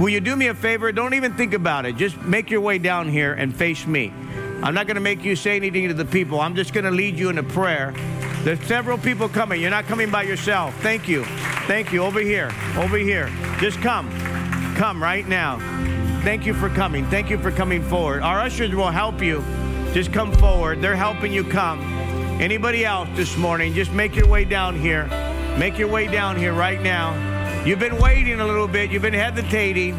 [0.00, 0.90] Will you do me a favor?
[0.92, 1.96] Don't even think about it.
[1.96, 4.10] Just make your way down here and face me.
[4.62, 6.40] I'm not going to make you say anything to the people.
[6.40, 7.92] I'm just going to lead you in a prayer.
[8.42, 9.60] There's several people coming.
[9.60, 10.74] You're not coming by yourself.
[10.80, 11.24] Thank you.
[11.66, 12.02] Thank you.
[12.02, 12.50] Over here.
[12.78, 13.30] Over here.
[13.58, 14.08] Just come.
[14.80, 15.58] Come right now.
[16.22, 17.04] Thank you for coming.
[17.10, 18.22] Thank you for coming forward.
[18.22, 19.44] Our ushers will help you.
[19.92, 20.80] Just come forward.
[20.80, 21.80] They're helping you come.
[22.40, 25.04] Anybody else this morning, just make your way down here.
[25.58, 27.12] Make your way down here right now.
[27.62, 29.92] You've been waiting a little bit, you've been hesitating.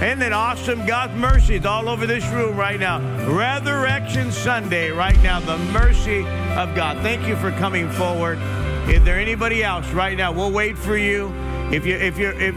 [0.00, 3.00] And then awesome God's mercy is all over this room right now.
[3.28, 6.98] Resurrection Sunday right now, the mercy of God.
[6.98, 8.38] Thank you for coming forward.
[8.88, 10.30] Is there anybody else right now?
[10.30, 11.34] We'll wait for you.
[11.72, 12.54] If you if you if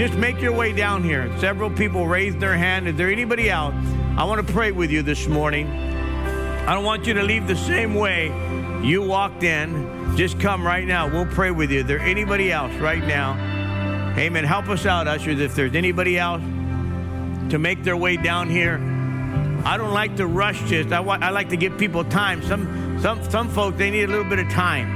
[0.00, 1.30] just make your way down here.
[1.40, 2.88] Several people raised their hand.
[2.88, 3.74] Is there anybody else?
[4.16, 5.66] I want to pray with you this morning.
[5.66, 8.28] I don't want you to leave the same way
[8.82, 10.16] you walked in.
[10.16, 11.06] Just come right now.
[11.06, 11.80] We'll pray with you.
[11.80, 13.32] Is there anybody else right now?
[14.16, 14.44] Amen.
[14.44, 16.42] Help us out, ushers, if there's anybody else
[17.50, 18.76] to make their way down here.
[19.64, 20.92] I don't like to rush just.
[20.92, 22.42] I, want, I like to give people time.
[22.42, 24.88] Some, some, some folks, they need a little bit of time.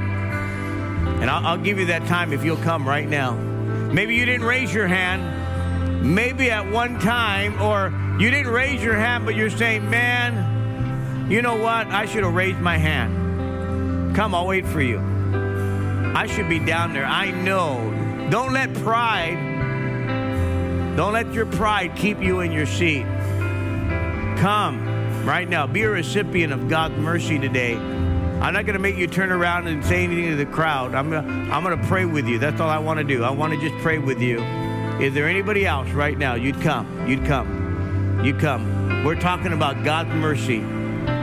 [1.20, 3.53] And I'll, I'll give you that time if you'll come right now.
[3.94, 6.12] Maybe you didn't raise your hand.
[6.14, 11.40] Maybe at one time, or you didn't raise your hand, but you're saying, man, you
[11.42, 11.86] know what?
[11.86, 14.16] I should have raised my hand.
[14.16, 14.98] Come, I'll wait for you.
[14.98, 17.06] I should be down there.
[17.06, 19.36] I know don't let pride,
[20.96, 23.04] don't let your pride keep you in your seat.
[24.38, 25.68] Come right now.
[25.68, 27.76] Be a recipient of God's mercy today.
[28.40, 30.94] I'm not going to make you turn around and say anything to the crowd.
[30.94, 32.38] I'm going I'm to pray with you.
[32.38, 33.24] That's all I want to do.
[33.24, 34.40] I want to just pray with you.
[35.00, 36.34] Is there anybody else right now?
[36.34, 37.08] You'd come.
[37.08, 38.20] You'd come.
[38.24, 39.04] You'd come.
[39.04, 40.60] We're talking about God's mercy.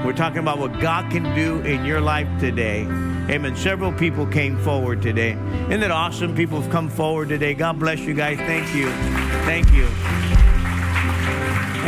[0.06, 2.82] We're talking about what God can do in your life today.
[3.30, 3.56] Amen.
[3.56, 5.32] Several people came forward today.
[5.70, 6.36] Isn't it awesome?
[6.36, 7.54] People have come forward today.
[7.54, 8.38] God bless you guys.
[8.38, 8.90] Thank you.
[9.46, 9.86] Thank you.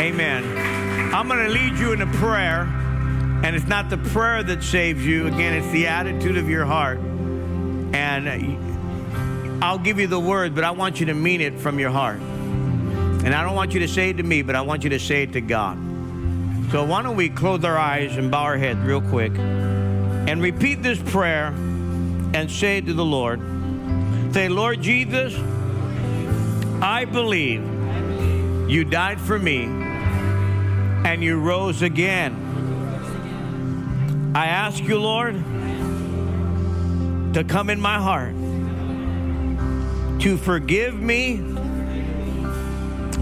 [0.00, 0.44] Amen.
[1.14, 2.64] I'm going to lead you in a prayer,
[3.44, 5.28] and it's not the prayer that saves you.
[5.28, 6.98] Again, it's the attitude of your heart.
[6.98, 8.28] And
[9.62, 12.18] I'll give you the word, but I want you to mean it from your heart.
[12.18, 14.98] And I don't want you to say it to me, but I want you to
[14.98, 15.78] say it to God.
[16.72, 19.32] So why don't we close our eyes and bow our heads real quick?
[20.26, 23.40] and repeat this prayer and say it to the Lord,
[24.32, 25.34] say, Lord Jesus,
[26.82, 27.62] I believe
[28.68, 32.33] you died for me and you rose again.
[34.34, 35.34] I ask you, Lord,
[37.34, 38.34] to come in my heart,
[40.22, 41.40] to forgive me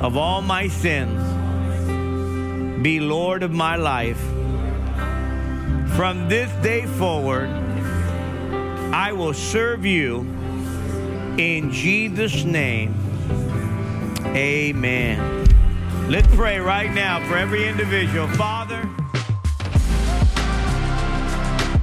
[0.00, 1.22] of all my sins,
[2.82, 4.20] be Lord of my life
[5.96, 7.48] from this day forward,
[8.94, 10.26] I will serve you
[11.38, 12.94] In Jesus' name,
[14.36, 15.46] amen.
[16.10, 18.28] Let's pray right now for every individual.
[18.28, 18.86] Father,